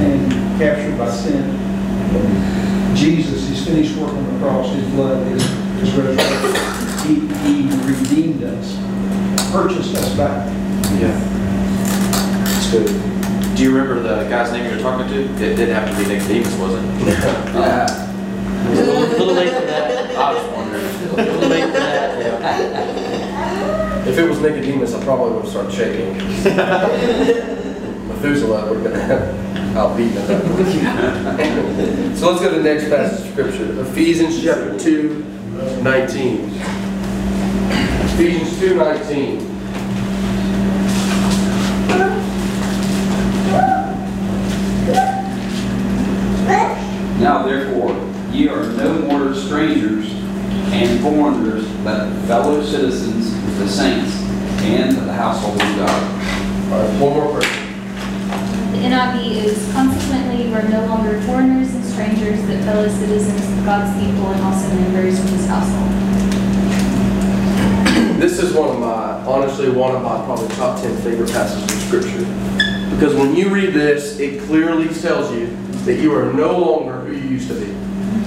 and 0.03 0.59
captured 0.59 0.97
by 0.97 1.09
sin. 1.09 1.59
Jesus, 2.95 3.47
He's 3.47 3.65
finished 3.65 3.95
work 3.97 4.11
on 4.11 4.33
the 4.33 4.39
cross, 4.39 4.73
his 4.73 4.87
blood, 4.91 5.25
his, 5.27 5.43
his 5.79 5.91
resurrection, 5.93 6.53
he, 7.07 7.13
he 7.43 7.69
redeemed 7.85 8.43
us, 8.43 8.75
purchased 9.51 9.95
us 9.95 10.15
back. 10.15 10.47
Yeah. 10.99 11.17
It's 12.57 12.71
good. 12.71 12.87
Do 13.55 13.63
you 13.63 13.75
remember 13.75 14.01
the 14.01 14.29
guy's 14.29 14.51
name 14.51 14.65
you 14.69 14.75
were 14.77 14.81
talking 14.81 15.07
to? 15.07 15.21
It 15.21 15.55
didn't 15.55 15.75
have 15.75 15.89
to 15.89 15.95
be 15.97 16.07
Nicodemus, 16.09 16.55
was 16.57 16.73
it? 16.73 16.83
Yeah. 17.53 17.85
Um, 17.85 18.09
a 18.65 18.69
little, 18.75 19.01
little 19.01 19.33
late 19.33 19.53
for 19.53 19.65
that. 19.65 20.15
I 20.15 20.33
was 20.33 20.45
wondering. 20.55 20.85
A 20.85 20.87
little 21.33 21.49
late 21.49 21.65
for 21.65 21.71
that, 21.71 22.19
yeah. 22.19 24.07
If 24.07 24.17
it 24.17 24.29
was 24.29 24.39
Nicodemus, 24.39 24.93
I 24.93 25.03
probably 25.03 25.33
would 25.33 25.43
have 25.43 25.51
started 25.51 25.73
shaking. 25.73 27.59
Methuselah 28.23 28.71
would 28.71 28.85
have 28.85 28.93
been 28.93 29.75
outbeaten 29.75 30.17
at 30.17 30.27
that 30.29 30.43
point. 30.45 32.17
So 32.17 32.31
let's 32.31 32.41
go 32.41 32.49
to 32.51 32.55
the 32.55 32.63
next 32.63 32.85
passage 32.85 33.27
of 33.27 33.33
scripture, 33.33 33.81
Ephesians 33.81 34.41
chapter 34.41 34.79
2, 34.79 35.25
19. 35.83 36.49
Ephesians 38.15 38.59
2, 38.59 38.75
19. 38.77 39.49
Now 47.19 47.43
therefore, 47.43 47.91
ye 48.31 48.47
are 48.47 48.63
no 48.63 48.99
more 48.99 49.33
strangers 49.33 50.09
and 50.71 51.01
foreigners, 51.01 51.67
but 51.83 52.09
fellow 52.27 52.63
citizens 52.63 53.33
with 53.33 53.59
the 53.59 53.67
saints 53.67 54.15
and 54.63 54.97
of 54.97 55.07
the 55.07 55.13
household 55.13 55.55
of 55.55 55.75
God. 55.75 56.03
All 56.71 56.79
right, 56.79 57.01
one 57.01 57.13
more 57.13 57.33
verse. 57.33 57.62
The 58.83 58.89
NIV 58.89 59.45
is 59.45 59.71
consequently 59.71 60.49
you 60.49 60.53
are 60.53 60.67
no 60.67 60.85
longer 60.87 61.21
foreigners 61.21 61.73
and 61.73 61.85
strangers, 61.85 62.37
but 62.41 62.61
fellow 62.65 62.89
citizens 62.89 63.39
of 63.57 63.63
God's 63.63 63.97
people 63.97 64.27
and 64.27 64.41
also 64.43 64.67
members 64.75 65.17
of 65.17 65.29
his 65.29 65.47
household. 65.47 65.89
This 68.19 68.39
is 68.39 68.53
one 68.53 68.71
of 68.71 68.79
my, 68.81 69.23
honestly, 69.23 69.69
one 69.69 69.95
of 69.95 70.01
my 70.03 70.21
probably 70.25 70.49
top 70.57 70.81
10 70.81 70.97
favorite 70.97 71.31
passages 71.31 71.63
of 71.63 71.81
scripture. 71.83 72.25
Because 72.93 73.15
when 73.15 73.33
you 73.33 73.47
read 73.47 73.73
this, 73.73 74.19
it 74.19 74.41
clearly 74.41 74.89
tells 74.95 75.31
you 75.31 75.55
that 75.85 76.01
you 76.01 76.13
are 76.13 76.33
no 76.33 76.57
longer 76.57 77.05
who 77.05 77.13
you 77.13 77.29
used 77.29 77.47
to 77.47 77.53
be. 77.53 77.67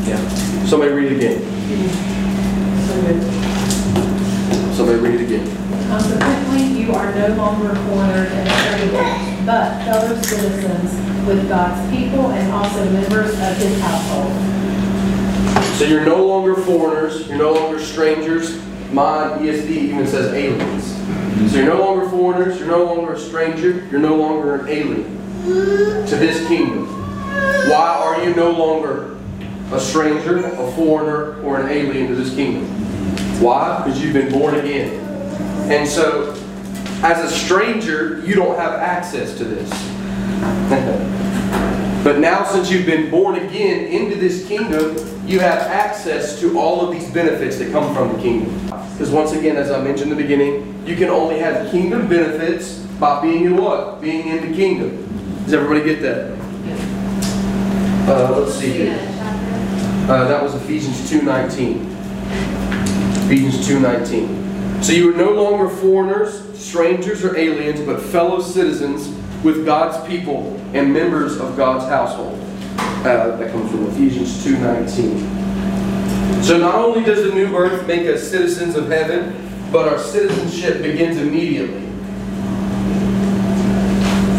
Yeah. 0.09 0.27
Somebody 0.65 0.93
read 0.93 1.13
it 1.13 1.17
again. 1.19 1.43
Somebody 4.73 5.01
read 5.01 5.21
it 5.21 5.25
again. 5.27 5.89
Consequently, 5.89 6.81
you 6.81 6.93
are 6.93 7.15
no 7.15 7.29
longer 7.35 7.75
foreigners 7.75 8.33
and 8.33 8.49
strangers, 8.49 9.26
but 9.47 9.85
fellow 9.85 10.21
citizens 10.23 10.93
with 11.25 11.49
God's 11.49 11.89
people 11.97 12.33
and 12.33 12.53
also 12.53 12.85
members 12.91 13.31
of 13.31 13.57
his 13.57 13.81
household. 13.81 14.33
So 15.77 15.85
you're 15.85 16.05
no 16.05 16.27
longer 16.27 16.57
foreigners, 16.57 17.29
you're 17.29 17.39
no 17.39 17.53
longer 17.53 17.79
strangers. 17.79 18.61
My 18.93 19.39
ESV 19.39 19.71
even 19.71 20.07
says 20.07 20.35
aliens. 20.35 21.53
So 21.53 21.59
you're 21.59 21.67
no 21.67 21.81
longer 21.81 22.09
foreigners, 22.09 22.59
you're 22.59 22.69
no 22.69 22.85
longer 22.85 23.13
a 23.13 23.19
stranger, 23.19 23.87
you're 23.91 24.01
no 24.01 24.17
longer 24.17 24.57
an 24.57 24.69
alien 24.69 25.05
to 25.45 26.17
this 26.17 26.47
kingdom. 26.49 26.87
Why 27.71 27.95
are 28.01 28.25
you 28.25 28.35
no 28.35 28.51
longer 28.51 29.17
a 29.73 29.79
stranger, 29.79 30.45
a 30.45 30.73
foreigner, 30.73 31.41
or 31.43 31.61
an 31.61 31.69
alien 31.69 32.09
to 32.09 32.17
this 32.17 32.35
kingdom? 32.35 32.65
Why? 33.41 33.83
Because 33.85 34.03
you've 34.03 34.13
been 34.13 34.33
born 34.33 34.57
again. 34.57 34.95
And 35.71 35.89
so, 35.89 36.35
as 37.03 37.31
a 37.31 37.35
stranger, 37.35 38.23
you 38.27 38.35
don't 38.35 38.59
have 38.59 38.75
access 38.75 39.37
to 39.39 39.45
this. 39.45 39.71
but 42.05 42.19
now, 42.19 42.45
since 42.45 42.71
you've 42.71 42.87
been 42.87 43.11
born 43.11 43.37
again 43.37 43.87
into 43.87 44.17
this 44.17 44.47
kingdom, 44.47 44.97
you 45.27 45.41
have 45.41 45.63
access 45.63 46.39
to 46.41 46.59
all 46.59 46.87
of 46.87 46.93
these 46.93 47.11
benefits 47.11 47.59
that 47.59 47.73
come 47.73 47.95
from 47.95 48.17
the 48.17 48.23
kingdom. 48.23 48.55
Because 48.93 49.11
once 49.11 49.33
again, 49.33 49.57
as 49.57 49.71
I 49.71 49.83
mentioned 49.83 50.11
in 50.11 50.17
the 50.17 50.23
beginning, 50.23 50.83
you 50.87 50.97
can 50.97 51.11
only 51.11 51.39
have 51.39 51.71
kingdom 51.71 52.09
benefits 52.09 52.79
by 52.99 53.21
being 53.21 53.45
in 53.45 53.57
what? 53.57 54.01
Being 54.01 54.29
in 54.29 54.51
the 54.51 54.57
kingdom. 54.57 55.03
Does 55.45 55.53
everybody 55.53 55.85
get 55.85 56.01
that? 56.03 56.37
Uh, 58.09 58.39
let's 58.39 58.55
see. 58.55 58.89
Uh, 58.89 60.29
that 60.29 60.43
was 60.43 60.55
Ephesians 60.55 61.11
2.19. 61.11 63.27
Ephesians 63.27 63.69
2.19. 63.69 64.85
So 64.85 64.93
you 64.93 65.13
are 65.13 65.17
no 65.17 65.33
longer 65.33 65.69
foreigners, 65.69 66.46
strangers, 66.59 67.25
or 67.25 67.37
aliens, 67.37 67.81
but 67.81 68.01
fellow 68.01 68.41
citizens 68.41 69.09
with 69.43 69.65
God's 69.65 70.05
people 70.09 70.57
and 70.73 70.93
members 70.93 71.39
of 71.39 71.57
God's 71.57 71.85
household. 71.87 72.39
Uh, 72.79 73.37
that 73.37 73.53
comes 73.53 73.71
from 73.71 73.87
Ephesians 73.87 74.45
2.19. 74.45 76.43
So 76.43 76.59
not 76.59 76.75
only 76.75 77.05
does 77.05 77.23
the 77.25 77.33
new 77.33 77.49
birth 77.51 77.87
make 77.87 78.07
us 78.07 78.29
citizens 78.29 78.75
of 78.77 78.89
heaven, 78.89 79.35
but 79.71 79.89
our 79.89 79.99
citizenship 79.99 80.83
begins 80.83 81.17
immediately. 81.19 81.87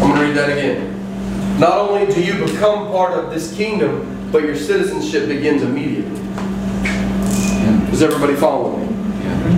going 0.00 0.14
to 0.14 0.20
read 0.22 0.36
that 0.36 0.50
again. 0.50 1.58
Not 1.58 1.76
only 1.78 2.06
do 2.12 2.22
you 2.22 2.44
become 2.44 2.88
part 2.88 3.12
of 3.12 3.30
this 3.30 3.54
kingdom, 3.56 4.30
but 4.30 4.42
your 4.42 4.56
citizenship 4.56 5.28
begins 5.28 5.62
immediately. 5.62 6.20
Does 7.90 8.02
everybody 8.02 8.36
follow 8.36 8.76
me? 8.76 8.86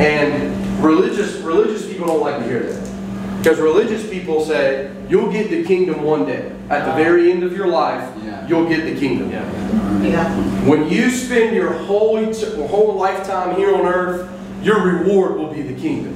And 0.02 0.59
religious 0.80 1.36
religious 1.36 1.86
people 1.86 2.06
don't 2.06 2.20
like 2.20 2.38
to 2.38 2.44
hear 2.44 2.62
that. 2.64 2.90
Because 3.38 3.58
religious 3.58 4.08
people 4.10 4.44
say, 4.44 4.94
you'll 5.08 5.32
get 5.32 5.48
the 5.48 5.64
kingdom 5.64 6.02
one 6.02 6.26
day. 6.26 6.52
At 6.68 6.84
the 6.84 6.92
very 6.92 7.32
end 7.32 7.42
of 7.42 7.56
your 7.56 7.68
life, 7.68 8.06
you'll 8.46 8.68
get 8.68 8.84
the 8.84 9.00
kingdom. 9.00 9.30
When 10.66 10.90
you 10.90 11.10
spend 11.10 11.56
your 11.56 11.72
whole, 11.72 12.22
whole 12.68 12.94
lifetime 12.96 13.56
here 13.56 13.74
on 13.74 13.86
earth, 13.86 14.30
your 14.62 14.82
reward 14.82 15.36
will 15.36 15.50
be 15.52 15.62
the 15.62 15.80
kingdom. 15.80 16.14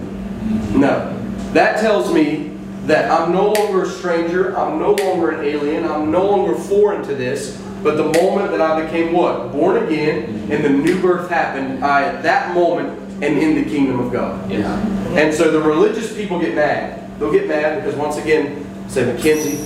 No. 0.78 1.18
That 1.54 1.80
tells 1.80 2.12
me 2.12 2.54
that 2.84 3.10
I'm 3.10 3.32
no 3.32 3.52
longer 3.52 3.84
a 3.84 3.88
stranger, 3.88 4.54
I'm 4.58 4.78
no 4.78 4.92
longer 4.92 5.30
an 5.30 5.44
alien, 5.46 5.86
I'm 5.86 6.10
no 6.10 6.26
longer 6.26 6.54
foreign 6.54 7.02
to 7.04 7.14
this, 7.14 7.58
but 7.82 7.96
the 7.96 8.20
moment 8.20 8.50
that 8.50 8.60
I 8.60 8.84
became 8.84 9.14
what? 9.14 9.52
Born 9.52 9.82
again, 9.82 10.50
and 10.50 10.62
the 10.62 10.68
new 10.68 11.00
birth 11.00 11.30
happened, 11.30 11.82
I 11.82 12.04
at 12.04 12.22
that 12.24 12.54
moment 12.54 13.03
am 13.22 13.38
in 13.38 13.54
the 13.54 13.64
kingdom 13.64 14.00
of 14.00 14.12
God. 14.12 14.50
Yeah. 14.50 14.78
And 15.16 15.34
so 15.34 15.50
the 15.50 15.60
religious 15.60 16.14
people 16.14 16.38
get 16.38 16.54
mad. 16.54 17.18
They'll 17.18 17.32
get 17.32 17.46
mad 17.46 17.82
because 17.82 17.98
once 17.98 18.16
again, 18.16 18.66
say, 18.88 19.04
Mackenzie, 19.04 19.56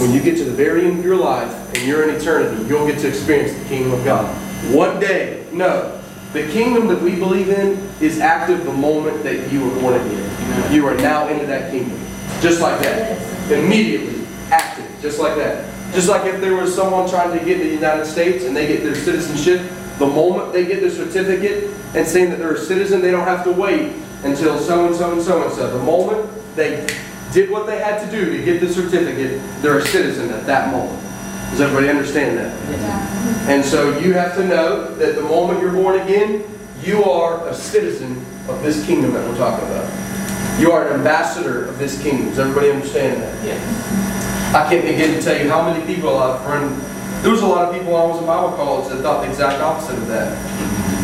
when 0.00 0.12
you 0.12 0.20
get 0.20 0.36
to 0.36 0.44
the 0.44 0.52
very 0.52 0.84
end 0.84 0.98
of 1.00 1.04
your 1.04 1.16
life 1.16 1.52
and 1.74 1.86
you're 1.86 2.08
in 2.08 2.14
eternity, 2.14 2.64
you'll 2.68 2.86
get 2.86 2.98
to 3.00 3.08
experience 3.08 3.56
the 3.58 3.64
kingdom 3.68 3.92
of 3.92 4.04
God. 4.04 4.26
One 4.72 5.00
day, 5.00 5.46
no. 5.52 6.00
The 6.32 6.46
kingdom 6.48 6.88
that 6.88 7.00
we 7.00 7.16
believe 7.16 7.48
in 7.48 7.78
is 8.00 8.20
active 8.20 8.64
the 8.64 8.72
moment 8.72 9.22
that 9.24 9.50
you 9.50 9.64
were 9.64 9.80
born 9.80 9.94
again. 9.94 10.72
You 10.72 10.86
are 10.86 10.94
now 10.94 11.26
into 11.28 11.46
that 11.46 11.70
kingdom. 11.70 11.98
Just 12.40 12.60
like 12.60 12.80
that. 12.82 13.50
Immediately 13.50 14.26
active. 14.50 14.86
Just 15.00 15.18
like 15.18 15.36
that. 15.36 15.64
Just 15.94 16.08
like 16.08 16.26
if 16.26 16.40
there 16.40 16.54
was 16.54 16.74
someone 16.74 17.08
trying 17.08 17.36
to 17.36 17.42
get 17.44 17.56
to 17.58 17.64
the 17.64 17.74
United 17.74 18.04
States 18.04 18.44
and 18.44 18.54
they 18.54 18.66
get 18.66 18.82
their 18.82 18.94
citizenship, 18.94 19.60
the 19.98 20.06
moment 20.06 20.52
they 20.52 20.64
get 20.64 20.80
the 20.80 20.90
certificate 20.90 21.74
and 21.94 22.06
saying 22.06 22.30
that 22.30 22.38
they're 22.38 22.54
a 22.54 22.58
citizen, 22.58 23.00
they 23.00 23.10
don't 23.10 23.26
have 23.26 23.44
to 23.44 23.52
wait 23.52 23.94
until 24.24 24.58
so 24.58 24.86
and 24.86 24.94
so 24.94 25.12
and 25.12 25.22
so 25.22 25.42
and 25.42 25.52
so. 25.52 25.76
The 25.76 25.84
moment 25.84 26.28
they 26.54 26.86
did 27.32 27.50
what 27.50 27.66
they 27.66 27.78
had 27.78 28.04
to 28.04 28.10
do 28.10 28.36
to 28.36 28.44
get 28.44 28.60
the 28.60 28.72
certificate, 28.72 29.40
they're 29.60 29.78
a 29.78 29.86
citizen 29.86 30.30
at 30.30 30.46
that 30.46 30.70
moment. 30.72 31.02
Does 31.50 31.60
everybody 31.60 31.88
understand 31.88 32.38
that? 32.38 33.48
And 33.48 33.64
so 33.64 33.98
you 33.98 34.12
have 34.12 34.34
to 34.36 34.46
know 34.46 34.94
that 34.96 35.14
the 35.14 35.22
moment 35.22 35.60
you're 35.60 35.72
born 35.72 35.98
again, 36.00 36.44
you 36.82 37.04
are 37.04 37.46
a 37.48 37.54
citizen 37.54 38.24
of 38.48 38.62
this 38.62 38.84
kingdom 38.86 39.12
that 39.14 39.28
we're 39.28 39.36
talking 39.36 39.66
about. 39.66 40.60
You 40.60 40.72
are 40.72 40.88
an 40.88 40.94
ambassador 40.94 41.66
of 41.66 41.78
this 41.78 42.00
kingdom. 42.02 42.28
Does 42.30 42.38
everybody 42.38 42.70
understand 42.70 43.22
that? 43.22 43.44
Yes. 43.44 44.54
I 44.54 44.68
can't 44.68 44.84
begin 44.84 45.14
to 45.14 45.22
tell 45.22 45.40
you 45.40 45.48
how 45.48 45.62
many 45.70 45.84
people 45.86 46.16
I've 46.18 46.44
run. 46.46 46.80
There 47.22 47.30
was 47.32 47.42
a 47.42 47.46
lot 47.46 47.68
of 47.68 47.74
people 47.74 47.92
when 47.92 48.00
I 48.02 48.06
was 48.06 48.18
in 48.20 48.26
Bible 48.26 48.52
college 48.52 48.88
that 48.90 49.02
thought 49.02 49.24
the 49.24 49.30
exact 49.30 49.60
opposite 49.60 49.98
of 49.98 50.06
that. 50.06 50.32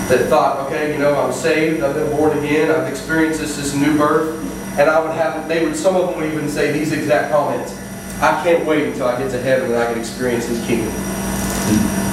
That 0.09 0.29
thought, 0.29 0.67
okay, 0.67 0.93
you 0.93 0.99
know, 0.99 1.15
I'm 1.15 1.33
saved, 1.33 1.83
I've 1.83 1.95
been 1.95 2.11
born 2.11 2.39
again, 2.39 2.71
I've 2.71 2.89
experienced 2.89 3.41
this, 3.41 3.57
this 3.57 3.75
new 3.75 3.97
birth, 3.99 4.39
and 4.79 4.89
I 4.89 5.01
would 5.01 5.13
have, 5.13 5.49
they 5.49 5.65
would, 5.65 5.75
some 5.75 5.97
of 5.97 6.09
them 6.11 6.21
would 6.21 6.31
even 6.33 6.49
say 6.49 6.71
these 6.73 6.93
exact 6.93 7.33
comments. 7.33 7.77
I 8.21 8.41
can't 8.45 8.65
wait 8.65 8.87
until 8.87 9.07
I 9.09 9.19
get 9.19 9.31
to 9.33 9.41
heaven 9.43 9.73
and 9.73 9.79
I 9.81 9.87
can 9.87 9.99
experience 9.99 10.47
His 10.47 10.65
kingdom. 10.67 10.93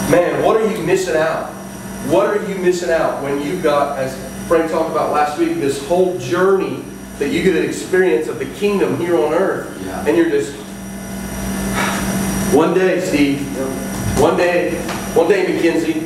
Man, 0.09 0.43
what 0.43 0.59
are 0.59 0.71
you 0.71 0.83
missing 0.83 1.15
out? 1.15 1.51
What 2.07 2.25
are 2.25 2.43
you 2.49 2.55
missing 2.55 2.89
out 2.89 3.21
when 3.21 3.39
you've 3.41 3.61
got, 3.61 3.99
as 3.99 4.15
Frank 4.47 4.71
talked 4.71 4.89
about 4.89 5.11
last 5.11 5.37
week, 5.37 5.55
this 5.59 5.85
whole 5.87 6.17
journey 6.17 6.83
that 7.19 7.29
you 7.29 7.43
get 7.43 7.55
an 7.55 7.65
experience 7.65 8.27
of 8.27 8.39
the 8.39 8.45
kingdom 8.55 8.97
here 8.97 9.15
on 9.15 9.33
earth, 9.33 9.79
Yeah. 9.85 10.05
and 10.07 10.17
you're 10.17 10.29
just 10.29 10.53
one 12.55 12.73
day, 12.73 12.99
Steve. 12.99 13.47
One 14.21 14.37
day, 14.37 14.75
one 15.15 15.27
day, 15.27 15.51
Mackenzie. 15.51 16.01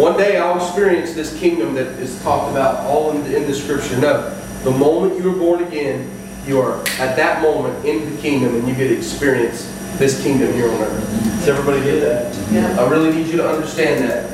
One 0.00 0.16
day 0.16 0.38
I'll 0.38 0.56
experience 0.56 1.12
this 1.12 1.38
kingdom 1.38 1.74
that 1.74 1.86
is 2.00 2.18
talked 2.22 2.50
about 2.50 2.86
all 2.86 3.10
in 3.10 3.22
the, 3.24 3.36
in 3.36 3.42
the 3.46 3.52
scripture. 3.52 4.00
No, 4.00 4.30
the 4.64 4.70
moment 4.70 5.22
you 5.22 5.30
are 5.30 5.36
born 5.36 5.62
again, 5.62 6.10
you 6.46 6.62
are 6.62 6.78
at 6.98 7.14
that 7.16 7.42
moment 7.42 7.84
in 7.84 8.10
the 8.10 8.22
kingdom, 8.22 8.54
and 8.54 8.66
you 8.66 8.74
get 8.74 8.88
to 8.88 8.96
experience 8.96 9.66
this 9.98 10.22
kingdom 10.22 10.50
here 10.54 10.70
on 10.70 10.80
earth. 10.80 11.12
Does 11.40 11.48
everybody 11.48 11.82
get 11.84 12.00
that? 12.00 12.34
Yeah. 12.50 12.74
I 12.80 12.88
really 12.88 13.12
need 13.12 13.26
you 13.26 13.36
to 13.36 13.46
understand 13.46 14.02
that. 14.02 14.30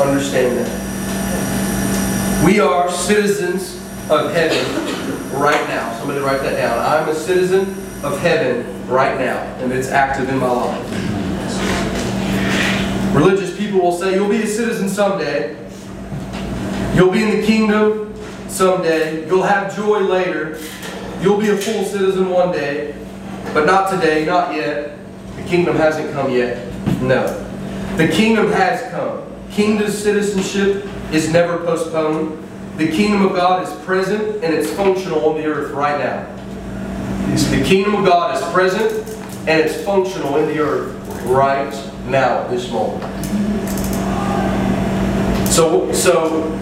Understand 0.00 0.58
that. 0.58 2.44
We 2.44 2.60
are 2.60 2.88
citizens 2.92 3.74
of 4.08 4.32
heaven 4.32 4.64
right 5.32 5.66
now. 5.66 5.98
Somebody 5.98 6.20
write 6.20 6.42
that 6.42 6.54
down. 6.54 6.78
I'm 6.78 7.08
a 7.08 7.14
citizen 7.16 7.70
of 8.04 8.20
heaven 8.20 8.86
right 8.86 9.18
now, 9.18 9.40
and 9.56 9.72
it's 9.72 9.88
active 9.88 10.28
in 10.28 10.38
my 10.38 10.48
life. 10.48 11.77
Religious 13.12 13.56
people 13.56 13.80
will 13.80 13.92
say, 13.92 14.14
You'll 14.14 14.28
be 14.28 14.42
a 14.42 14.46
citizen 14.46 14.88
someday. 14.88 15.56
You'll 16.94 17.10
be 17.10 17.22
in 17.22 17.40
the 17.40 17.46
kingdom 17.46 18.14
someday. 18.48 19.26
You'll 19.26 19.42
have 19.42 19.74
joy 19.74 20.00
later. 20.00 20.58
You'll 21.20 21.38
be 21.38 21.48
a 21.50 21.56
full 21.56 21.84
citizen 21.84 22.30
one 22.30 22.52
day. 22.52 22.94
But 23.54 23.66
not 23.66 23.90
today, 23.90 24.26
not 24.26 24.54
yet. 24.54 24.98
The 25.36 25.42
kingdom 25.44 25.76
hasn't 25.76 26.12
come 26.12 26.30
yet. 26.30 26.66
No. 27.00 27.26
The 27.96 28.08
kingdom 28.08 28.52
has 28.52 28.90
come. 28.90 29.24
Kingdom 29.50 29.90
citizenship 29.90 30.86
is 31.12 31.32
never 31.32 31.58
postponed. 31.58 32.44
The 32.76 32.88
kingdom 32.88 33.24
of 33.24 33.32
God 33.34 33.66
is 33.66 33.84
present 33.84 34.44
and 34.44 34.54
it's 34.54 34.70
functional 34.72 35.28
on 35.30 35.36
the 35.36 35.46
earth 35.46 35.72
right 35.72 35.98
now. 35.98 36.34
The 37.50 37.64
kingdom 37.64 37.94
of 37.96 38.04
God 38.04 38.36
is 38.36 38.52
present 38.52 38.92
and 39.48 39.60
it's 39.60 39.82
functional 39.82 40.36
in 40.36 40.46
the 40.48 40.60
earth 40.60 40.94
right 41.24 41.72
now 42.08 42.42
at 42.42 42.50
this 42.50 42.70
moment. 42.70 43.02
So, 45.48 45.92
so 45.92 46.52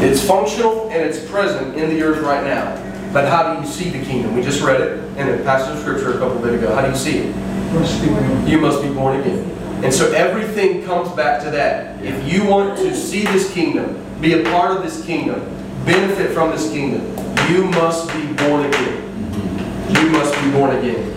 it's 0.00 0.24
functional 0.24 0.90
and 0.90 1.02
it's 1.02 1.24
present 1.28 1.76
in 1.76 1.90
the 1.90 2.02
earth 2.02 2.22
right 2.22 2.44
now. 2.44 2.78
But 3.12 3.28
how 3.28 3.52
do 3.52 3.60
you 3.60 3.66
see 3.66 3.90
the 3.90 4.04
kingdom? 4.04 4.34
We 4.34 4.42
just 4.42 4.62
read 4.62 4.80
it 4.80 4.98
in 5.18 5.28
a 5.28 5.42
passage 5.42 5.76
of 5.76 5.80
scripture 5.80 6.14
a 6.14 6.18
couple 6.18 6.38
of 6.38 6.44
minutes 6.44 6.62
ago. 6.62 6.74
How 6.74 6.82
do 6.82 6.88
you 6.88 6.96
see 6.96 7.18
it? 7.18 7.36
Must 7.74 8.02
be 8.02 8.08
one. 8.08 8.46
You 8.46 8.58
must 8.58 8.82
be 8.82 8.88
born 8.92 9.20
again. 9.20 9.50
And 9.84 9.92
so 9.92 10.12
everything 10.12 10.84
comes 10.84 11.10
back 11.10 11.42
to 11.42 11.50
that. 11.50 12.02
If 12.04 12.32
you 12.32 12.44
want 12.44 12.78
to 12.78 12.94
see 12.94 13.24
this 13.24 13.52
kingdom, 13.52 14.00
be 14.20 14.34
a 14.34 14.44
part 14.44 14.76
of 14.76 14.82
this 14.82 15.04
kingdom, 15.04 15.40
benefit 15.84 16.30
from 16.32 16.52
this 16.52 16.70
kingdom, 16.70 17.02
you 17.50 17.64
must 17.64 18.06
be 18.12 18.32
born 18.34 18.66
again. 18.66 19.88
You 19.90 20.08
must 20.10 20.34
be 20.40 20.50
born 20.52 20.76
again. 20.76 21.11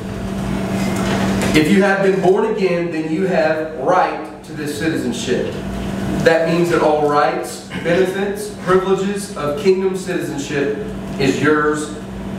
If 1.55 1.71
you 1.71 1.81
have 1.83 2.03
been 2.03 2.21
born 2.21 2.53
again, 2.53 2.91
then 2.91 3.09
you 3.09 3.27
have 3.27 3.77
right 3.77 4.43
to 4.43 4.51
this 4.51 4.77
citizenship. 4.77 5.53
That 6.25 6.49
means 6.49 6.69
that 6.71 6.81
all 6.81 7.09
rights, 7.09 7.69
benefits, 7.81 8.53
privileges 8.65 9.37
of 9.37 9.57
kingdom 9.61 9.95
citizenship 9.95 10.75
is 11.17 11.41
yours 11.41 11.91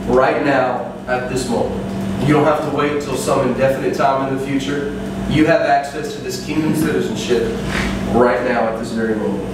right 0.05 0.44
now 0.44 0.92
at 1.07 1.31
this 1.31 1.48
moment. 1.48 1.83
You 2.29 2.35
don't 2.35 2.44
have 2.44 2.70
to 2.70 2.76
wait 2.76 3.00
till 3.00 3.16
some 3.16 3.48
indefinite 3.48 3.94
time 3.94 4.29
in 4.29 4.38
the 4.38 4.46
future. 4.46 4.90
You 5.31 5.46
have 5.46 5.62
access 5.62 6.14
to 6.14 6.20
this 6.20 6.44
kingdom 6.44 6.76
citizenship 6.76 7.44
right 8.12 8.44
now 8.46 8.68
at 8.68 8.79
this 8.79 8.92
very 8.92 9.14
moment. 9.14 9.48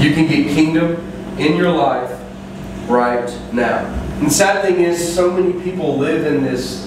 You 0.00 0.14
can 0.14 0.28
get 0.28 0.54
kingdom 0.54 1.04
in 1.36 1.56
your 1.56 1.72
life 1.72 2.16
right 2.88 3.28
now. 3.52 3.84
And 4.18 4.26
the 4.28 4.30
sad 4.30 4.62
thing 4.62 4.76
is, 4.76 5.16
so 5.16 5.32
many 5.32 5.60
people 5.64 5.98
live 5.98 6.32
in 6.32 6.44
this 6.44 6.84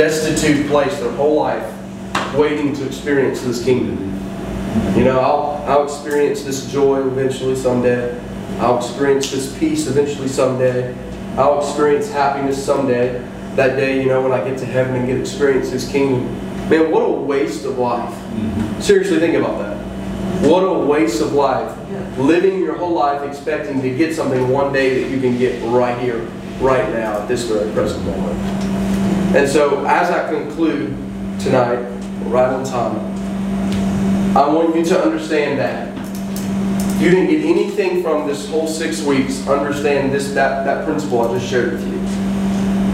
destitute 0.00 0.66
place 0.66 0.98
their 0.98 1.12
whole 1.12 1.36
life, 1.36 2.34
waiting 2.34 2.74
to 2.74 2.86
experience 2.86 3.42
this 3.42 3.62
kingdom. 3.62 3.98
You 4.96 5.04
know, 5.04 5.20
I'll, 5.20 5.62
I'll 5.68 5.84
experience 5.84 6.42
this 6.42 6.72
joy 6.72 7.06
eventually 7.06 7.54
someday. 7.54 8.18
I'll 8.60 8.78
experience 8.78 9.30
this 9.30 9.58
peace 9.58 9.88
eventually 9.88 10.28
someday. 10.28 10.96
I'll 11.36 11.58
experience 11.60 12.10
happiness 12.10 12.64
someday. 12.64 13.20
That 13.56 13.76
day, 13.76 14.00
you 14.00 14.08
know, 14.08 14.22
when 14.22 14.32
I 14.32 14.42
get 14.42 14.58
to 14.60 14.64
heaven 14.64 14.94
and 14.94 15.06
get 15.06 15.16
to 15.16 15.20
experience 15.20 15.68
His 15.68 15.86
kingdom. 15.86 16.24
Man, 16.70 16.90
what 16.90 17.02
a 17.02 17.10
waste 17.10 17.66
of 17.66 17.76
life. 17.76 18.14
Mm-hmm. 18.14 18.80
Seriously, 18.80 19.18
think 19.18 19.34
about 19.34 19.58
that. 19.58 19.76
What 20.48 20.62
a 20.62 20.78
waste 20.78 21.20
of 21.20 21.34
life. 21.34 21.76
Living 22.16 22.58
your 22.58 22.74
whole 22.74 22.94
life 22.94 23.22
expecting 23.22 23.82
to 23.82 23.94
get 23.94 24.14
something 24.14 24.48
one 24.48 24.72
day 24.72 25.02
that 25.02 25.10
you 25.10 25.20
can 25.20 25.36
get 25.36 25.62
right 25.70 25.98
here, 26.00 26.20
right 26.58 26.88
now, 26.90 27.20
at 27.20 27.28
this 27.28 27.44
very 27.44 27.70
present 27.72 28.02
moment. 28.06 28.89
And 29.32 29.48
so, 29.48 29.84
as 29.86 30.10
I 30.10 30.28
conclude 30.28 30.88
tonight, 31.38 31.76
right 32.24 32.52
on 32.52 32.64
time, 32.64 32.96
I 34.36 34.48
want 34.48 34.74
you 34.74 34.84
to 34.86 35.00
understand 35.00 35.60
that. 35.60 35.96
If 36.96 37.02
you 37.02 37.10
didn't 37.10 37.30
get 37.30 37.44
anything 37.44 38.02
from 38.02 38.26
this 38.26 38.48
whole 38.50 38.66
six 38.66 39.02
weeks, 39.02 39.46
understand 39.46 40.12
this 40.12 40.34
that, 40.34 40.64
that 40.64 40.84
principle 40.84 41.22
I 41.22 41.38
just 41.38 41.48
shared 41.48 41.74
with 41.74 41.86
you. 41.86 41.98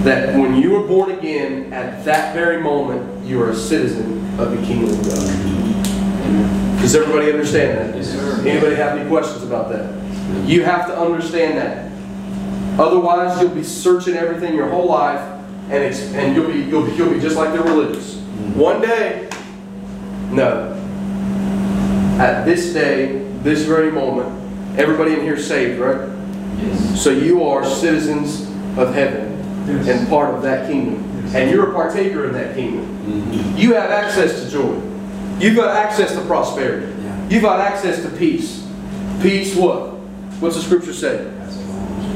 That 0.04 0.38
when 0.38 0.56
you 0.60 0.72
were 0.72 0.86
born 0.86 1.12
again, 1.12 1.72
at 1.72 2.04
that 2.04 2.34
very 2.34 2.62
moment, 2.62 3.26
you 3.26 3.42
are 3.42 3.50
a 3.50 3.56
citizen 3.56 4.38
of 4.38 4.50
the 4.50 4.58
kingdom 4.66 4.90
of 4.90 5.06
God. 5.06 6.80
Does 6.82 6.94
everybody 6.94 7.32
understand 7.32 7.78
that? 7.78 7.96
Yes, 7.96 8.10
sir. 8.10 8.46
Anybody 8.46 8.76
have 8.76 8.98
any 8.98 9.08
questions 9.08 9.42
about 9.42 9.70
that? 9.70 9.90
You 10.46 10.64
have 10.64 10.86
to 10.86 10.98
understand 10.98 11.56
that. 11.58 12.78
Otherwise, 12.78 13.40
you'll 13.40 13.54
be 13.54 13.64
searching 13.64 14.14
everything 14.14 14.54
your 14.54 14.68
whole 14.68 14.86
life, 14.86 15.35
and 15.70 15.82
it's, 15.82 16.00
and 16.14 16.34
you'll 16.34 16.50
be 16.50 16.60
you'll 16.60 16.84
be 16.86 16.92
you'll 16.92 17.12
be 17.12 17.20
just 17.20 17.36
like 17.36 17.52
the 17.52 17.60
religious. 17.62 18.14
Mm-hmm. 18.14 18.58
One 18.58 18.80
day, 18.80 19.28
no. 20.30 20.72
At 22.18 22.44
this 22.44 22.72
day, 22.72 23.18
this 23.42 23.62
very 23.64 23.90
moment, 23.92 24.28
everybody 24.78 25.12
in 25.12 25.20
here 25.20 25.34
is 25.34 25.46
saved, 25.46 25.78
right? 25.78 26.08
Yes. 26.58 27.02
So 27.02 27.10
you 27.10 27.44
are 27.44 27.64
citizens 27.64 28.42
of 28.78 28.94
heaven 28.94 29.34
Yes. 29.66 29.88
and 29.88 30.08
part 30.08 30.34
of 30.34 30.42
that 30.42 30.70
kingdom. 30.70 31.02
And 31.34 31.50
you're 31.50 31.70
a 31.70 31.72
partaker 31.74 32.26
in 32.26 32.32
that 32.34 32.54
kingdom. 32.54 32.86
Mm-hmm. 33.04 33.56
You 33.58 33.74
have 33.74 33.90
access 33.90 34.42
to 34.44 34.50
joy. 34.50 34.80
You've 35.38 35.56
got 35.56 35.76
access 35.76 36.14
to 36.14 36.20
prosperity. 36.22 36.86
You've 37.28 37.42
got 37.42 37.60
access 37.60 38.02
to 38.02 38.08
peace. 38.16 38.66
Peace 39.20 39.54
what? 39.56 39.90
What's 40.40 40.56
the 40.56 40.62
scripture 40.62 40.92
say? 40.94 41.30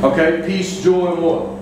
Okay, 0.02 0.42
peace, 0.46 0.82
joy, 0.82 1.12
and 1.12 1.22
what? 1.22 1.59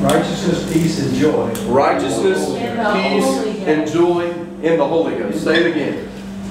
Righteousness, 0.00 0.72
peace, 0.72 0.98
and 1.00 1.14
joy. 1.16 1.50
Righteousness, 1.68 2.48
In 2.50 2.76
the 2.76 2.84
Holy 2.84 3.52
peace, 3.54 3.66
and 3.66 3.90
joy 3.90 4.30
in 4.62 4.78
the 4.78 4.86
Holy 4.86 5.16
Ghost. 5.16 5.42
Say 5.42 5.64
it 5.64 5.70
again. 5.72 6.08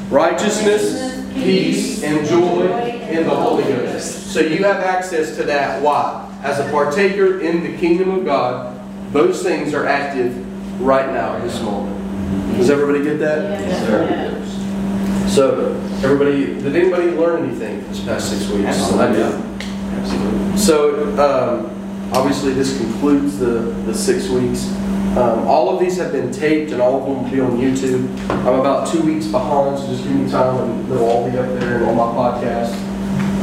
Righteousness, 0.09 1.33
peace, 1.33 2.03
and 2.03 2.27
joy 2.27 2.67
in 3.09 3.23
the 3.23 3.35
Holy 3.35 3.63
Ghost. 3.63 4.33
So 4.33 4.39
you 4.39 4.63
have 4.63 4.77
access 4.77 5.35
to 5.37 5.43
that. 5.43 5.81
Why? 5.81 6.21
As 6.43 6.59
a 6.59 6.69
partaker 6.71 7.39
in 7.39 7.63
the 7.63 7.77
kingdom 7.77 8.11
of 8.11 8.25
God, 8.25 8.79
those 9.13 9.41
things 9.43 9.73
are 9.73 9.85
active 9.85 10.35
right 10.81 11.07
now, 11.11 11.39
this 11.39 11.61
moment. 11.61 12.57
Does 12.57 12.69
everybody 12.69 13.03
get 13.03 13.19
that? 13.19 13.59
Yes, 13.61 13.85
sir. 13.85 15.29
So, 15.29 15.73
everybody, 16.03 16.45
did 16.61 16.75
anybody 16.75 17.11
learn 17.11 17.45
anything 17.45 17.87
this 17.89 17.99
past 18.01 18.29
six 18.29 18.49
weeks? 18.51 18.93
I 18.93 19.11
did. 19.11 20.59
So, 20.59 21.03
um, 21.19 21.84
obviously, 22.13 22.53
this 22.53 22.77
concludes 22.77 23.39
the, 23.39 23.73
the 23.85 23.93
six 23.93 24.27
weeks. 24.29 24.71
Um, 25.17 25.47
all 25.47 25.73
of 25.73 25.79
these 25.79 25.97
have 25.97 26.11
been 26.11 26.31
taped 26.31 26.71
and 26.71 26.81
all 26.81 26.99
of 26.99 27.05
them 27.05 27.23
will 27.23 27.31
be 27.31 27.39
on 27.39 27.57
YouTube. 27.57 28.09
I'm 28.45 28.59
about 28.59 28.87
two 28.91 29.01
weeks 29.01 29.27
behind, 29.27 29.79
so 29.79 29.87
just 29.87 30.03
give 30.03 30.13
me 30.13 30.29
time 30.29 30.57
and 30.57 30.87
they'll 30.91 31.05
all 31.05 31.29
be 31.29 31.37
up 31.37 31.47
there 31.59 31.77
and 31.77 31.85
on 31.85 31.95
my 31.95 32.03
podcast. 32.03 32.73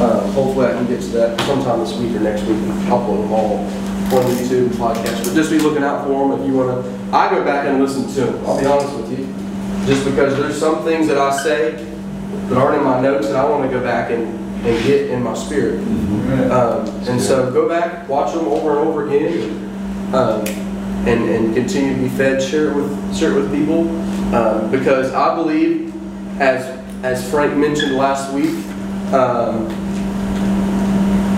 Uh, 0.00 0.20
hopefully, 0.32 0.66
I 0.66 0.72
can 0.72 0.86
get 0.86 1.00
to 1.00 1.08
that 1.08 1.40
sometime 1.42 1.80
this 1.80 1.96
week 1.96 2.14
or 2.14 2.20
next 2.20 2.42
week 2.42 2.58
and 2.58 2.72
upload 2.88 3.22
them 3.22 3.32
all 3.32 3.56
on 4.18 4.30
YouTube 4.36 4.66
and 4.66 4.72
podcast. 4.72 5.24
But 5.24 5.34
just 5.34 5.50
be 5.50 5.58
looking 5.58 5.82
out 5.82 6.04
for 6.06 6.28
them 6.28 6.40
if 6.40 6.46
you 6.46 6.54
want 6.54 6.84
to. 6.84 7.16
I 7.16 7.30
go 7.30 7.44
back 7.44 7.66
and 7.66 7.82
listen 7.82 8.06
to 8.14 8.32
them, 8.32 8.46
I'll 8.46 8.60
be 8.60 8.66
honest 8.66 8.94
with 8.96 9.18
you. 9.18 9.26
Just 9.86 10.04
because 10.04 10.36
there's 10.36 10.58
some 10.58 10.84
things 10.84 11.08
that 11.08 11.18
I 11.18 11.34
say 11.42 11.72
that 12.48 12.58
aren't 12.58 12.76
in 12.76 12.84
my 12.84 13.00
notes 13.00 13.28
that 13.28 13.36
I 13.36 13.48
want 13.48 13.70
to 13.70 13.76
go 13.76 13.82
back 13.82 14.10
and, 14.10 14.41
and 14.64 14.86
get 14.86 15.10
in 15.10 15.22
my 15.22 15.34
spirit. 15.34 15.80
Um, 16.50 16.86
and 17.08 17.20
so 17.20 17.50
go 17.52 17.68
back, 17.68 18.08
watch 18.08 18.32
them 18.32 18.46
over 18.46 18.78
and 18.78 18.88
over 18.88 19.06
again, 19.08 20.14
um, 20.14 20.46
and 21.06 21.28
and 21.28 21.54
continue 21.54 21.94
to 21.94 22.00
be 22.00 22.08
fed. 22.10 22.40
Share 22.40 22.70
it 22.70 22.76
with 22.76 23.16
share 23.16 23.32
it 23.32 23.34
with 23.34 23.52
people, 23.52 23.88
um, 24.34 24.70
because 24.70 25.12
I 25.12 25.34
believe, 25.34 25.92
as 26.40 26.78
as 27.02 27.28
Frank 27.28 27.56
mentioned 27.56 27.96
last 27.96 28.32
week, 28.32 28.54
um, 29.12 29.66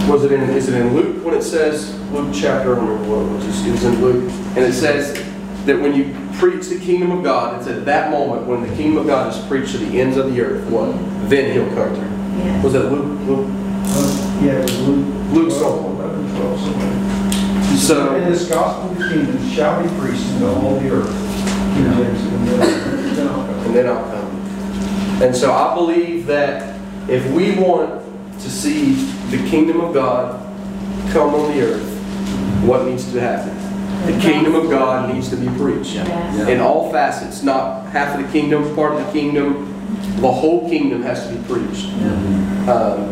was 0.06 0.24
it 0.24 0.32
in 0.32 0.42
is 0.50 0.68
it 0.68 0.78
in 0.78 0.94
Luke 0.94 1.24
when 1.24 1.34
it 1.34 1.42
says 1.42 1.98
Luke 2.10 2.32
chapter? 2.34 2.76
I 2.76 2.76
don't 2.76 3.08
what 3.08 3.22
it 3.22 3.46
was. 3.46 3.66
It 3.66 3.70
was 3.70 3.84
in 3.84 4.02
Luke, 4.02 4.30
and 4.56 4.58
it 4.58 4.74
says 4.74 5.14
that 5.64 5.80
when 5.80 5.94
you 5.94 6.14
preach 6.34 6.68
the 6.68 6.78
kingdom 6.78 7.10
of 7.10 7.24
God, 7.24 7.58
it's 7.58 7.68
at 7.68 7.86
that 7.86 8.10
moment 8.10 8.46
when 8.46 8.60
the 8.60 8.76
kingdom 8.76 8.98
of 8.98 9.06
God 9.06 9.34
is 9.34 9.42
preached 9.46 9.72
to 9.72 9.78
the 9.78 9.98
ends 9.98 10.18
of 10.18 10.34
the 10.34 10.42
earth. 10.42 10.68
What? 10.68 10.92
Then 11.30 11.52
He'll 11.52 11.74
come. 11.74 12.13
Yes. 12.38 12.64
Was 12.64 12.72
that 12.74 12.90
Luke? 12.92 13.20
Luke? 13.26 13.46
Yeah, 14.42 14.58
it 14.58 14.62
was 14.62 14.80
Luke. 14.80 15.06
Luke 15.32 15.48
12, 15.48 15.58
something. 15.58 16.00
11, 16.00 16.36
12, 16.36 16.60
somewhere. 16.60 17.76
So. 17.78 18.14
And 18.14 18.32
this 18.32 18.48
gospel 18.48 18.90
of 18.90 18.98
the 18.98 19.08
kingdom 19.08 19.50
shall 19.50 19.82
be 19.82 19.88
preached 20.00 20.26
into 20.30 20.46
all 20.48 20.78
the 20.78 20.90
earth. 20.90 21.10
King 21.74 21.84
James, 21.96 22.22
and 22.22 22.48
then- 22.48 23.14
then 23.14 23.28
I'll 23.28 23.34
come. 23.44 23.58
and 23.66 23.74
then 23.74 23.86
I'll 23.88 24.04
come. 24.04 25.22
And 25.22 25.36
so 25.36 25.52
I 25.52 25.74
believe 25.74 26.26
that 26.26 26.74
if 27.08 27.30
we 27.32 27.52
want 27.52 28.00
to 28.40 28.50
see 28.50 28.94
the 29.30 29.38
kingdom 29.48 29.80
of 29.80 29.92
God 29.94 30.40
come 31.10 31.34
on 31.34 31.52
the 31.56 31.62
earth, 31.62 31.82
what 32.64 32.86
needs 32.86 33.10
to 33.12 33.20
happen? 33.20 33.52
The 34.06 34.18
kingdom 34.20 34.54
of 34.54 34.68
God 34.70 35.12
needs 35.12 35.28
to 35.30 35.36
be 35.36 35.46
preached. 35.58 35.94
Yes. 35.94 36.48
In 36.48 36.60
all 36.60 36.90
facets, 36.92 37.42
not 37.42 37.86
half 37.86 38.18
of 38.18 38.24
the 38.24 38.32
kingdom, 38.32 38.74
part 38.74 38.92
of 38.94 39.06
the 39.06 39.12
kingdom, 39.12 39.73
the 40.20 40.30
whole 40.30 40.68
kingdom 40.68 41.02
has 41.02 41.26
to 41.28 41.34
be 41.34 41.42
preached. 41.44 41.86
Um, 42.68 43.08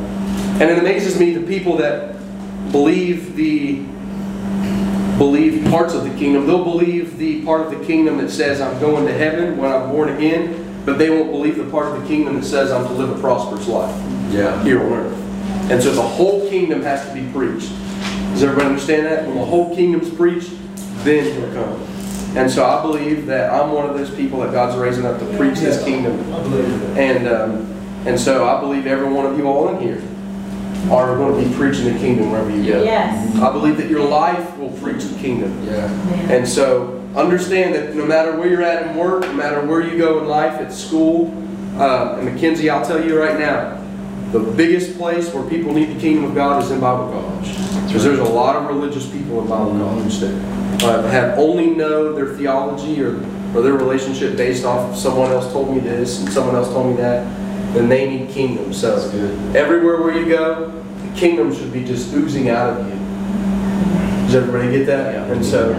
and 0.60 0.62
it 0.70 0.78
amazes 0.78 1.18
me 1.18 1.32
the 1.34 1.46
people 1.46 1.76
that 1.78 2.14
believe 2.72 3.34
the 3.36 3.82
believe 5.18 5.68
parts 5.70 5.94
of 5.94 6.04
the 6.04 6.10
kingdom. 6.18 6.46
They'll 6.46 6.64
believe 6.64 7.18
the 7.18 7.44
part 7.44 7.60
of 7.60 7.78
the 7.78 7.84
kingdom 7.84 8.18
that 8.18 8.30
says 8.30 8.60
I'm 8.60 8.78
going 8.80 9.06
to 9.06 9.12
heaven 9.12 9.56
when 9.56 9.70
I'm 9.70 9.90
born 9.90 10.08
again, 10.10 10.82
but 10.84 10.98
they 10.98 11.10
won't 11.10 11.30
believe 11.30 11.56
the 11.56 11.70
part 11.70 11.86
of 11.94 12.00
the 12.00 12.08
kingdom 12.08 12.36
that 12.40 12.44
says 12.44 12.70
I'm 12.70 12.84
to 12.86 12.92
live 12.92 13.10
a 13.16 13.20
prosperous 13.20 13.68
life 13.68 13.94
Yeah. 14.30 14.62
here 14.64 14.80
on 14.82 14.92
earth. 14.92 15.70
And 15.70 15.82
so 15.82 15.92
the 15.92 16.02
whole 16.02 16.48
kingdom 16.48 16.82
has 16.82 17.06
to 17.08 17.14
be 17.14 17.30
preached. 17.32 17.70
Does 18.32 18.42
everybody 18.42 18.68
understand 18.68 19.06
that? 19.06 19.26
When 19.26 19.36
the 19.36 19.44
whole 19.44 19.74
kingdom's 19.76 20.10
preached, 20.10 20.50
then 21.04 21.24
he'll 21.24 21.52
come. 21.52 21.86
And 22.34 22.50
so 22.50 22.64
I 22.64 22.80
believe 22.80 23.26
that 23.26 23.52
I'm 23.52 23.72
one 23.72 23.88
of 23.88 23.96
those 23.96 24.10
people 24.14 24.40
that 24.40 24.52
God's 24.52 24.76
raising 24.76 25.04
up 25.04 25.18
to 25.18 25.36
preach 25.36 25.58
this 25.58 25.82
kingdom. 25.84 26.18
I 26.32 26.42
believe 26.42 26.80
that. 26.80 26.98
And 26.98 27.28
um, 27.28 27.72
and 28.06 28.18
so 28.18 28.48
I 28.48 28.60
believe 28.60 28.86
every 28.86 29.12
one 29.12 29.26
of 29.26 29.36
you 29.38 29.46
all 29.46 29.68
in 29.68 29.80
here 29.80 30.02
are 30.90 31.16
going 31.16 31.42
to 31.42 31.48
be 31.48 31.54
preaching 31.54 31.84
the 31.92 31.98
kingdom 31.98 32.32
wherever 32.32 32.50
you 32.50 32.72
go. 32.72 32.82
Yes. 32.82 33.36
I 33.36 33.52
believe 33.52 33.76
that 33.76 33.88
your 33.88 34.06
life 34.08 34.56
will 34.58 34.72
preach 34.78 35.04
the 35.04 35.18
kingdom. 35.18 35.64
Yeah. 35.64 35.86
And 36.30 36.48
so 36.48 36.98
understand 37.14 37.74
that 37.74 37.94
no 37.94 38.04
matter 38.04 38.36
where 38.36 38.48
you're 38.48 38.62
at 38.62 38.88
in 38.88 38.96
work, 38.96 39.22
no 39.22 39.34
matter 39.34 39.64
where 39.64 39.80
you 39.80 39.96
go 39.96 40.18
in 40.20 40.26
life, 40.26 40.54
at 40.54 40.72
school, 40.72 41.28
uh, 41.76 42.16
and 42.18 42.32
Mackenzie, 42.32 42.68
I'll 42.68 42.84
tell 42.84 43.04
you 43.04 43.18
right 43.18 43.38
now, 43.38 43.78
the 44.32 44.40
biggest 44.40 44.98
place 44.98 45.32
where 45.32 45.48
people 45.48 45.72
need 45.72 45.94
the 45.94 46.00
kingdom 46.00 46.24
of 46.24 46.34
God 46.34 46.62
is 46.62 46.70
in 46.70 46.80
Bible 46.80 47.12
college. 47.12 47.48
Because 47.86 48.04
there's 48.04 48.18
a 48.18 48.24
lot 48.24 48.56
of 48.56 48.66
religious 48.66 49.08
people 49.08 49.42
in 49.42 49.48
Bible 49.48 49.72
college 49.72 50.18
that 50.18 50.61
uh, 50.82 51.02
have 51.08 51.38
only 51.38 51.70
know 51.70 52.12
their 52.12 52.34
theology 52.34 53.02
or, 53.02 53.16
or 53.54 53.62
their 53.62 53.74
relationship 53.74 54.36
based 54.36 54.64
off 54.64 54.90
of 54.90 54.96
someone 54.96 55.30
else 55.30 55.52
told 55.52 55.72
me 55.74 55.80
this 55.80 56.20
and 56.20 56.32
someone 56.32 56.54
else 56.54 56.68
told 56.68 56.90
me 56.90 56.96
that, 56.96 57.24
then 57.74 57.88
they 57.88 58.08
need 58.08 58.30
kingdom. 58.30 58.72
So 58.72 58.96
everywhere 59.54 60.00
where 60.00 60.16
you 60.16 60.26
go, 60.28 60.70
the 60.70 61.18
kingdom 61.18 61.54
should 61.54 61.72
be 61.72 61.84
just 61.84 62.12
oozing 62.12 62.48
out 62.48 62.80
of 62.80 62.86
you. 62.86 62.98
Does 64.26 64.34
everybody 64.34 64.70
get 64.70 64.86
that? 64.86 65.14
Yeah. 65.14 65.32
And 65.32 65.44
so, 65.44 65.74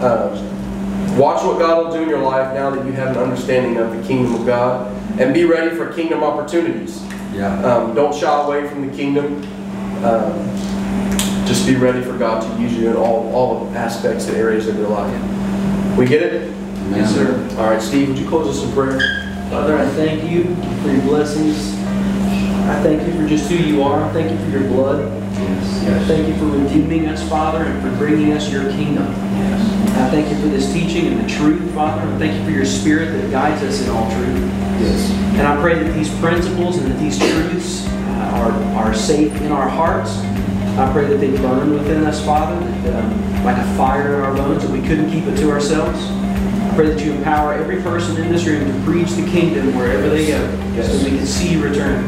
um, 0.00 1.18
watch 1.18 1.42
what 1.44 1.58
God 1.58 1.84
will 1.84 1.92
do 1.92 2.02
in 2.02 2.08
your 2.08 2.22
life 2.22 2.54
now 2.54 2.70
that 2.70 2.84
you 2.84 2.92
have 2.92 3.16
an 3.16 3.22
understanding 3.22 3.78
of 3.78 3.96
the 3.96 4.06
kingdom 4.06 4.34
of 4.34 4.46
God, 4.46 4.92
and 5.20 5.32
be 5.34 5.44
ready 5.44 5.74
for 5.74 5.92
kingdom 5.92 6.22
opportunities. 6.22 7.02
Yeah. 7.32 7.60
Um, 7.64 7.94
don't 7.94 8.14
shy 8.14 8.44
away 8.44 8.68
from 8.68 8.88
the 8.88 8.96
kingdom. 8.96 9.42
Um, 10.04 10.75
just 11.66 11.78
be 11.78 11.84
ready 11.84 12.00
for 12.00 12.16
God 12.16 12.42
to 12.42 12.62
use 12.62 12.72
you 12.74 12.90
in 12.90 12.96
all, 12.96 13.34
all 13.34 13.68
aspects 13.74 14.28
and 14.28 14.36
areas 14.36 14.68
of 14.68 14.76
your 14.76 14.88
life. 14.88 15.98
We 15.98 16.06
get 16.06 16.22
it? 16.22 16.48
Yes, 16.90 17.12
sir. 17.12 17.42
All 17.58 17.70
right, 17.70 17.82
Steve, 17.82 18.08
would 18.08 18.18
you 18.18 18.28
close 18.28 18.56
us 18.56 18.64
in 18.64 18.72
prayer? 18.72 19.00
Father, 19.50 19.76
I 19.76 19.86
thank 19.90 20.30
you 20.30 20.54
for 20.82 20.90
your 20.90 21.02
blessings. 21.02 21.74
I 22.68 22.80
thank 22.82 23.04
you 23.06 23.20
for 23.20 23.28
just 23.28 23.50
who 23.50 23.56
you 23.56 23.82
are. 23.82 24.04
I 24.04 24.12
thank 24.12 24.30
you 24.30 24.38
for 24.44 24.58
your 24.58 24.68
blood. 24.68 25.10
I 25.10 26.04
thank 26.04 26.28
you 26.28 26.36
for 26.36 26.46
redeeming 26.46 27.08
us, 27.08 27.28
Father, 27.28 27.64
and 27.64 27.82
for 27.82 27.96
bringing 27.96 28.32
us 28.32 28.50
your 28.50 28.70
kingdom. 28.70 29.06
Yes. 29.06 29.96
I 29.96 30.10
thank 30.10 30.30
you 30.30 30.40
for 30.40 30.48
this 30.48 30.72
teaching 30.72 31.08
and 31.08 31.24
the 31.24 31.28
truth, 31.28 31.74
Father. 31.74 32.02
I 32.02 32.18
thank 32.18 32.38
you 32.38 32.44
for 32.44 32.50
your 32.50 32.64
spirit 32.64 33.06
that 33.06 33.30
guides 33.30 33.62
us 33.62 33.82
in 33.82 33.90
all 33.90 34.08
truth. 34.10 34.38
Yes. 34.80 35.10
And 35.38 35.42
I 35.42 35.60
pray 35.60 35.82
that 35.82 35.92
these 35.94 36.16
principles 36.20 36.78
and 36.78 36.92
that 36.92 36.98
these 37.00 37.18
truths 37.18 37.86
uh, 37.86 38.30
are, 38.34 38.52
are 38.86 38.94
safe 38.94 39.34
in 39.40 39.50
our 39.50 39.68
hearts. 39.68 40.16
I 40.78 40.92
pray 40.92 41.06
that 41.06 41.16
they 41.16 41.30
burn 41.38 41.72
within 41.72 42.04
us, 42.04 42.22
Father, 42.22 42.54
that, 42.82 43.02
um, 43.02 43.44
like 43.44 43.56
a 43.56 43.76
fire 43.76 44.16
in 44.16 44.20
our 44.20 44.34
bones, 44.34 44.62
that 44.62 44.70
we 44.70 44.86
couldn't 44.86 45.10
keep 45.10 45.24
it 45.24 45.36
to 45.36 45.50
ourselves. 45.50 45.98
I 45.98 46.72
pray 46.74 46.90
that 46.90 47.02
you 47.02 47.12
empower 47.12 47.54
every 47.54 47.80
person 47.80 48.22
in 48.22 48.30
this 48.30 48.44
room 48.44 48.66
to 48.66 48.84
preach 48.84 49.10
the 49.12 49.24
kingdom 49.26 49.74
wherever 49.74 50.10
they 50.10 50.26
go, 50.26 50.38
so 50.82 50.98
that 50.98 51.10
we 51.10 51.16
can 51.16 51.26
see 51.26 51.52
you 51.52 51.62
return. 51.62 52.04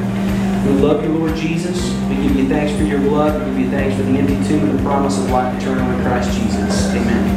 We 0.66 0.72
love 0.82 1.02
you, 1.02 1.10
Lord 1.16 1.34
Jesus. 1.34 1.80
We 2.08 2.16
give 2.16 2.36
you 2.36 2.46
thanks 2.46 2.76
for 2.76 2.84
your 2.84 2.98
blood. 3.00 3.40
We 3.40 3.52
give 3.52 3.60
you 3.60 3.70
thanks 3.70 3.96
for 3.96 4.02
the 4.02 4.18
empty 4.18 4.34
tomb 4.46 4.68
and 4.68 4.78
the 4.78 4.82
promise 4.82 5.18
of 5.18 5.30
life 5.30 5.56
eternal 5.58 5.90
in 5.90 6.02
Christ 6.02 6.30
Jesus. 6.38 6.88
Amen. 6.90 7.27